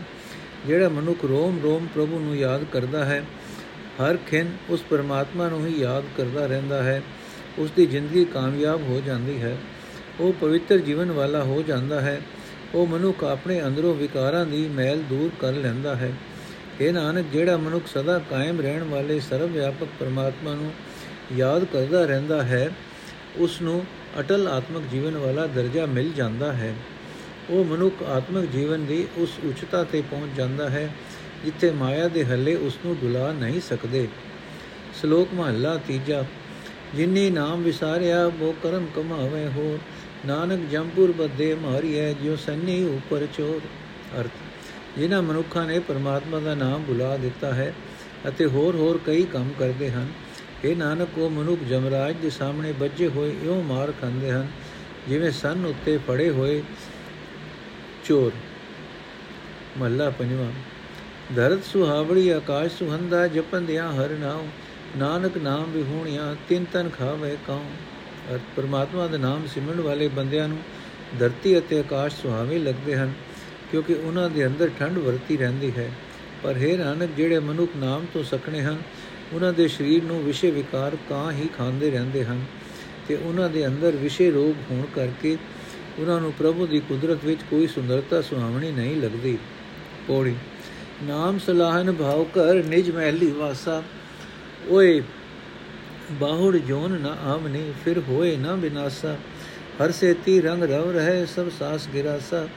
ਜਿਹੜਾ 0.67 0.89
ਮਨੁੱਖ 0.89 1.25
ਰੋਮ 1.25 1.59
ਰੋਮ 1.63 1.87
ਪ੍ਰਭੂ 1.95 2.19
ਨੂੰ 2.19 2.35
ਯਾਦ 2.35 2.63
ਕਰਦਾ 2.63 3.05
ਹੈ, 3.05 3.23
ਹਰ 4.01 4.17
ਖਿੰ 4.17 4.45
ਉਸ 4.69 4.83
ਪਰਮਾਤਮਾ 4.89 5.47
ਨੂੰ 5.49 5.65
ਹੀ 5.67 5.81
ਯਾਦ 5.81 6.03
ਕਰਦਾ 6.17 6.45
ਰਹਿੰਦਾ 6.45 6.83
ਹੈ 6.83 7.01
ਉਸ 7.57 7.71
ਦੀ 7.71 7.85
ਜ਼ਿੰਦਗੀ 7.85 8.25
ਕਾਮਯਾਬ 8.25 8.81
ਹੋ 8.81 9.01
ਜਾਂਦੀ 9.05 9.41
ਹੈ। 9.41 9.57
ਉਹ 10.19 10.33
ਪਵਿੱਤਰ 10.33 10.77
ਜੀਵਨ 10.77 11.11
ਵਾਲਾ 11.11 11.43
ਹੋ 11.43 11.61
ਜਾਂਦਾ 11.61 12.01
ਹੈ, 12.01 12.21
ਉਹ 12.75 12.87
ਮਨੁੱਖ 12.87 13.23
ਆਪਣੇ 13.23 13.61
ਅੰਦਰੋਂ 13.61 13.93
ਵਿਕਾਰਾਂ 13.95 14.45
ਦੀ 14.45 14.67
ਮੈਲ 14.67 15.01
ਦੂਰ 15.09 15.29
ਕਰ 15.39 15.53
ਲੈਂਦਾ 15.53 15.95
ਹੈ। 15.95 16.13
ਇਹ 16.81 16.93
ਨਾਨਕ, 16.93 17.25
ਜਿਹੜਾ 17.33 17.57
ਮਨੁੱਖ 17.57 17.87
ਸਦਾ 17.87 18.19
ਕਾਇਮ 18.19 18.61
ਰਹਿਣ 18.61 18.83
ਵਾਲੇ 18.83 19.19
ਸਰਵ 19.19 19.51
ਵਿਆਪਕ 19.51 19.87
ਪਰਮਾਤਮਾ 19.99 20.53
ਨੂੰ 20.53 20.71
ਯਾਦ 21.35 21.63
ਕਰਦਾ 21.63 22.05
ਰਹਿੰਦਾ 22.05 22.43
ਹੈ 22.43 22.69
ਉਸ 23.37 23.61
ਨੂੰ 23.61 23.85
ਅਟਲ 24.19 24.47
ਆਤਮਿਕ 24.47 24.83
ਜੀਵਨ 24.91 25.17
ਵਾਲਾ 25.17 25.47
ਦਰਜਾ 25.47 25.85
ਮਿਲ 25.85 26.11
ਜਾਂਦਾ 26.11 26.53
ਹੈ। 26.53 26.73
ਉਹ 27.49 27.63
ਮਨੁੱਖ 27.65 28.03
ਆਤਮਿਕ 28.03 28.49
ਜੀਵਨ 28.51 28.85
ਦੀ 28.85 29.05
ਉਸ 29.17 29.29
ਉੱਚਤਾ 29.45 29.83
ਤੇ 29.83 30.01
ਪਹੁੰਚ 30.01 30.35
ਜਾਂਦਾ 30.37 30.69
ਹੈ, 30.69 30.89
ਜਿੱਥੇ 31.45 31.71
ਮਾਇਆ 31.71 32.07
ਦੇ 32.07 32.25
ਹੱਲੇ 32.25 32.55
ਉਸ 32.55 32.77
ਨੂੰ 32.85 32.95
ਡੁਲਾ 33.01 33.31
ਨਹੀਂ 33.31 33.61
ਸਕਦੇ। 33.61 34.07
ਸ਼ਲੋਕ 35.01 35.33
ਮਹਲਾ 35.33 35.75
ਤੀਜਾ, 35.87 36.23
ਜਿਨੀ 36.95 37.29
ਨਾਮ 37.29 37.63
ਵਿਸਾਰਿਆ 37.63 38.25
ਉਹ 38.25 38.53
ਕਰਮ 38.63 38.85
ਕਮਾਵੇ 38.95 39.45
ਹੋ 39.47 39.77
ਨਾਨਕ 40.25 40.69
ਜੰਪੁਰ 40.71 41.11
ਬੱਦੇ 41.11 41.55
ਮਾਰੀਐ, 41.55 42.13
ਜਿਉ 42.13 42.35
ਸੰਨੀ 42.35 42.83
ਉਪਰ 42.85 43.27
ਚੋਰ। 43.37 43.61
ਅਰਥ, 44.19 44.31
ਜਿਨ੍ਹਾਂ 44.97 45.21
ਮਨੁੱਖਾਂ 45.21 45.65
ਨੇ 45.65 45.79
ਪਰਮਾਤਮਾ 45.79 46.39
ਦਾ 46.39 46.55
ਨਾਮ 46.55 46.83
ਭੁਲਾ 46.83 47.15
ਦਿੱਤਾ 47.17 47.53
ਹੈ 47.53 47.73
ਅਤੇ 48.27 48.45
ਹੋਰ 48.45 48.75
ਹੋਰ 48.75 48.99
ਕਈ 49.05 49.23
ਕੰਮ 49.23 49.49
ਕਰਦੇ 49.59 49.89
ਹਨ। 49.91 50.07
ਇਹ 50.65 50.75
ਨਾਨਕ, 50.75 51.17
ਉਹ 51.17 51.29
ਮਨੁੱਖ 51.29 51.63
ਜਮਰਾਜ 51.63 52.15
ਦੇ 52.21 52.29
ਸਾਹਮਣੇ 52.29 52.71
ਬੱਜੇ 52.71 53.07
ਹੋਏ 53.07 53.35
ਇਉਂ 53.43 53.63
ਮਾਰ 53.63 53.91
ਖਾਂਦੇ 54.01 54.31
ਹਨ, 54.31 54.47
ਜਿਵੇਂ 55.09 55.31
ਸੰਨ 55.31 55.65
ਉੱਤੇ 55.65 55.97
ਫੜੇ 56.07 56.29
ਹੋਏ 56.29 56.61
ਚੋਰ 58.03 58.31
ਮਹਲਾ 59.77 60.09
ਪੰਜਵਾਂ 60.09 60.51
ਧਰਤ 61.35 61.63
ਸੁਹਾਵੜੀ 61.63 62.29
ਆਕਾਸ਼ 62.29 62.73
ਸੁਹੰਦਾ 62.73 63.27
ਜਪੰਦਿਆਂ 63.27 63.91
ਹਰ 63.93 64.09
ਨਾਮ 64.11 64.47
ਨਾਨਕ 64.97 65.37
ਨਾਮ 65.37 65.71
ਵਿਹੂਣਿਆ 65.71 66.35
ਤਿੰਨ 66.49 66.65
ਤਨ 66.73 66.89
ਖਾਵੇ 66.89 67.35
ਕਉ 67.47 67.61
ਅਰ 68.33 68.39
ਪਰਮਾਤਮਾ 68.55 69.07
ਦਾ 69.07 69.17
ਨਾਮ 69.17 69.45
ਸਿਮਰਨ 69.47 69.81
ਵਾਲੇ 69.81 70.07
ਬੰਦਿਆਂ 70.07 70.47
ਨੂੰ 70.47 70.57
ਧਰਤੀ 71.19 71.57
ਅਤੇ 71.57 71.79
ਆਕਾਸ਼ 71.79 72.21
ਸੁਹਾਵੇ 72.21 72.59
ਲੱਗਦੇ 72.59 72.95
ਹਨ 72.95 73.13
ਕਿਉਂਕਿ 73.71 73.93
ਉਹਨਾਂ 73.93 74.29
ਦੇ 74.29 74.45
ਅੰਦਰ 74.45 74.69
ਠੰਡ 74.79 74.97
ਵਰਤੀ 74.97 75.37
ਰਹਿੰਦੀ 75.37 75.71
ਹੈ 75.77 75.89
ਪਰ 76.43 76.57
ਹੈ 76.57 76.75
ਨਾਨਕ 76.77 77.15
ਜਿਹੜੇ 77.17 77.39
ਮਨੁੱਖ 77.39 77.75
ਨਾਮ 77.75 78.05
ਤੋਂ 78.13 78.23
ਸਕਣੇ 78.23 78.61
ਹਨ 78.61 78.77
ਉਹਨਾਂ 79.33 79.51
ਦੇ 79.53 79.67
ਸਰੀਰ 79.67 80.03
ਨੂੰ 80.03 80.21
ਵਿਸ਼ੇ 80.23 80.51
ਵਿਕਾਰ 80.51 80.97
ਕਾਂ 81.09 81.31
ਹੀ 81.31 81.47
ਖਾਂਦੇ 81.57 81.89
ਰਹਿੰਦੇ 81.91 82.23
ਹਨ 82.23 82.43
ਤੇ 83.07 83.15
ਉਹਨਾਂ 83.15 83.49
ਦੇ 83.49 83.65
ਅੰਦਰ 83.67 83.95
ਵਿਸ਼ੇ 83.95 84.29
ਰੋਗ 84.31 84.71
ਹੋਣ 84.71 84.85
ਕਰਕੇ 84.95 85.37
ਉਹਨਾਂ 85.99 86.21
ਨੂੰ 86.21 86.33
ਪ੍ਰਭੂ 86.33 86.67
ਦੀ 86.67 86.79
ਕੁਦਰਤ 86.79 87.25
ਵਿੱਚ 87.25 87.41
ਕੋਈ 87.49 87.67
ਸੁੰਦਰਤਾ, 87.67 88.21
ਸੁਹਾਵਣੀ 88.21 88.71
ਨਹੀਂ 88.71 89.01
ਲੱਗਦੀ। 89.01 89.37
ਪੌੜੀ, 90.07 90.35
ਨਾਮ 91.03 91.39
ਸਲਾਹਨ 91.39 91.91
ਭਾਉ 91.91 92.23
ਕਰ 92.23 92.63
ਨਿਜ 92.63 92.91
ਮਹਿਲੀ 92.91 93.31
ਵਾਸਾ। 93.31 93.83
ਓਏ, 94.69 95.01
ਬਾਹੁੜ 96.11 96.57
ਜੋਨ 96.57 96.91
ਨ 96.91 97.05
ਆਵਨੀ, 97.05 97.73
ਫਿਰ 97.85 97.99
ਹੋਏ 97.99 98.37
ਨ 98.37 98.55
ਬਿਨਾਸਾ। 98.55 99.17
ਹਰ 99.83 99.91
ਸੇਤੀ 99.91 100.41
ਰੰਗ 100.41 100.63
ਰਵ 100.63 100.91
ਰਹੇ, 100.91 101.25
ਸਭ 101.25 101.49
ਸਾਸ 101.59 101.87
ਗਿਰਾਸਾ। 101.93 102.47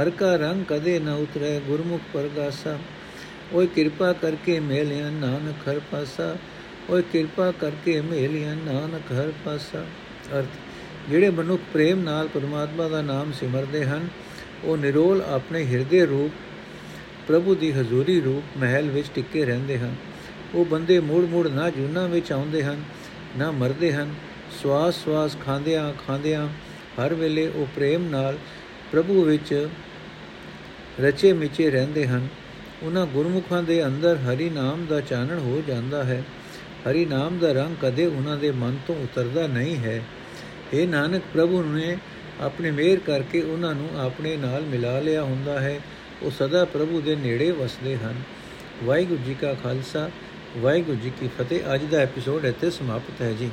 ਹਰ 0.00 0.10
ਕਾ 0.10 0.36
ਰੰਗ 0.36 0.64
ਕਦੇ 0.64 0.98
ਨ 0.98 1.08
ਉਤਰੇ, 1.08 1.60
ਗੁਰਮੁਖ 1.66 2.00
ਪਰਗਾਸਾ। 2.12 2.78
ਓਏ 3.52 3.66
ਕਿਰਪਾ 3.66 4.12
ਕਰਕੇ 4.12 4.60
ਮੇਲਿਆ 4.60 5.10
ਨਾਨਕ 5.10 5.68
ਹਰ 5.68 5.80
ਪਾਸਾ। 5.90 6.36
ਓਏ 6.90 7.02
ਕਿਰਪਾ 7.02 7.52
ਕਰਕੇ 7.52 8.00
ਮੇਲਿਆ 8.00 8.54
ਨਾਨਕ 8.54 9.12
ਹਰ 9.12 9.32
ਪਾਸਾ। 9.44 9.84
ਅਰਥ 10.38 10.71
ਜਿਹੜੇ 11.08 11.30
ਮਨੁੱਖ 11.30 11.62
ਪ੍ਰੇਮ 11.72 12.00
ਨਾਲ 12.00 12.28
ਪਰਮਾਤਮਾ 12.28 12.88
ਦਾ 12.88 13.02
ਨਾਮ 13.02 13.32
ਸਿਮਰਦੇ 13.32 13.84
ਹਨ, 13.84 14.08
ਉਹ 14.64 14.76
ਨਿਰੋਲ 14.76 15.22
ਆਪਣੇ 15.22 15.64
ਹਿਰਦੇ 15.64 16.06
ਰੂਪ, 16.06 16.32
ਪ੍ਰਭੂ 17.28 17.54
ਦੀ 17.54 17.72
ਹਜ਼ੂਰੀ 17.72 18.20
ਰੂਪ 18.20 18.58
ਮਹਿਲ 18.58 18.90
ਵਿੱਚ 18.90 19.06
ਟਿੱਕੇ 19.14 19.44
ਰਹਿੰਦੇ 19.44 19.78
ਹਨ। 19.78 19.94
ਉਹ 20.54 20.64
ਬੰਦੇ 20.64 21.00
ਮੂੜ-ਮੂੜ 21.00 21.48
ਨਾ 21.48 21.70
ਜੁਨਾ 21.70 22.06
ਵਿੱਚ 22.06 22.32
ਆਉਂਦੇ 22.32 22.64
ਹਨ, 22.64 22.82
ਨਾ 23.38 23.50
ਮਰਦੇ 23.50 23.92
ਹਨ। 23.92 24.14
ਸਵਾਸ 24.62 25.04
ਸਵਾਸ 25.04 25.36
ਖਾਂਦਿਆਂ 25.46 25.92
ਖਾਂਦਿਆਂ 26.06 26.48
ਹਰ 27.04 27.14
ਵੇਲੇ 27.14 27.48
ਉਹ 27.48 27.66
ਪ੍ਰੇਮ 27.76 28.10
ਨਾਲ 28.10 28.38
ਪ੍ਰਭੂ 28.92 29.22
ਵਿੱਚ 29.22 29.68
ਰਚੇ 31.00 31.32
ਮਿਚੇ 31.32 31.70
ਰਹਿੰਦੇ 31.70 32.06
ਹਨ। 32.06 32.28
ਉਹਨਾਂ 32.82 33.06
ਗੁਰਮੁਖਾਂ 33.06 33.62
ਦੇ 33.62 33.86
ਅੰਦਰ 33.86 34.16
ਹਰੀ 34.16 34.50
ਨਾਮ 34.50 34.86
ਦਾ 34.86 35.00
ਚਾਨਣ 35.00 35.38
ਹੋ 35.38 35.62
ਜਾਂਦਾ 35.68 36.04
ਹੈ। 36.04 36.22
ਹਰੀ 36.90 37.04
ਨਾਮ 37.04 37.38
ਦਾ 37.38 37.52
ਰੰਗ 37.52 37.76
ਕਦੇ 37.82 38.06
ਉਹਨਾਂ 38.06 38.36
ਦੇ 38.36 38.50
ਮਨ 38.50 38.76
ਤੋਂ 38.86 38.94
ਉਤਰਦਾ 38.94 39.46
ਨਹੀਂ 39.46 39.76
ਹੈ। 39.76 40.02
ਇਹ 40.72 40.88
ਨਾਨਕ, 40.88 41.22
ਪ੍ਰਭੂ 41.32 41.62
ਨੇ 41.62 41.96
ਆਪਣੇ 42.40 42.70
ਮਿਹਰ 42.70 42.98
ਕਰਕੇ 42.98 43.42
ਉਹਨਾਂ 43.42 43.74
ਨੂੰ 43.74 44.00
ਆਪਣੇ 44.00 44.36
ਨਾਲ 44.36 44.62
ਮਿਲਾ 44.62 45.00
ਲਿਆ 45.00 45.22
ਹੁੰਦਾ 45.22 45.60
ਹੈ। 45.60 45.80
ਉਹ 46.22 46.30
ਸਦਾ 46.30 46.64
ਪ੍ਰਭੂ 46.64 47.00
ਦੇ 47.00 47.16
ਨੇੜੇ 47.16 47.50
ਵਸਦੇ 47.50 47.96
ਹਨ। 47.96 48.14
ਵਾਹਿਗੁਰੂ 48.84 49.18
ਜੀ 49.26 49.34
ਕਾ 49.34 49.54
ਖਾਲਸਾ, 49.54 50.10
ਵਾਹਿਗੁਰੂ 50.58 50.96
ਜੀ 50.96 51.12
ਕੀ 51.20 51.28
ਫਤਿਹ। 51.28 51.74
ਅੱਜ 51.74 51.84
ਦਾ 51.84 51.98
ਐਪੀਸੋਡ 51.98 52.44
ਇੱਥੇ 52.44 52.70
ਸਮਾਪਤ 52.70 53.22
ਹੈ 53.22 53.32
ਜੀ। 53.32 53.50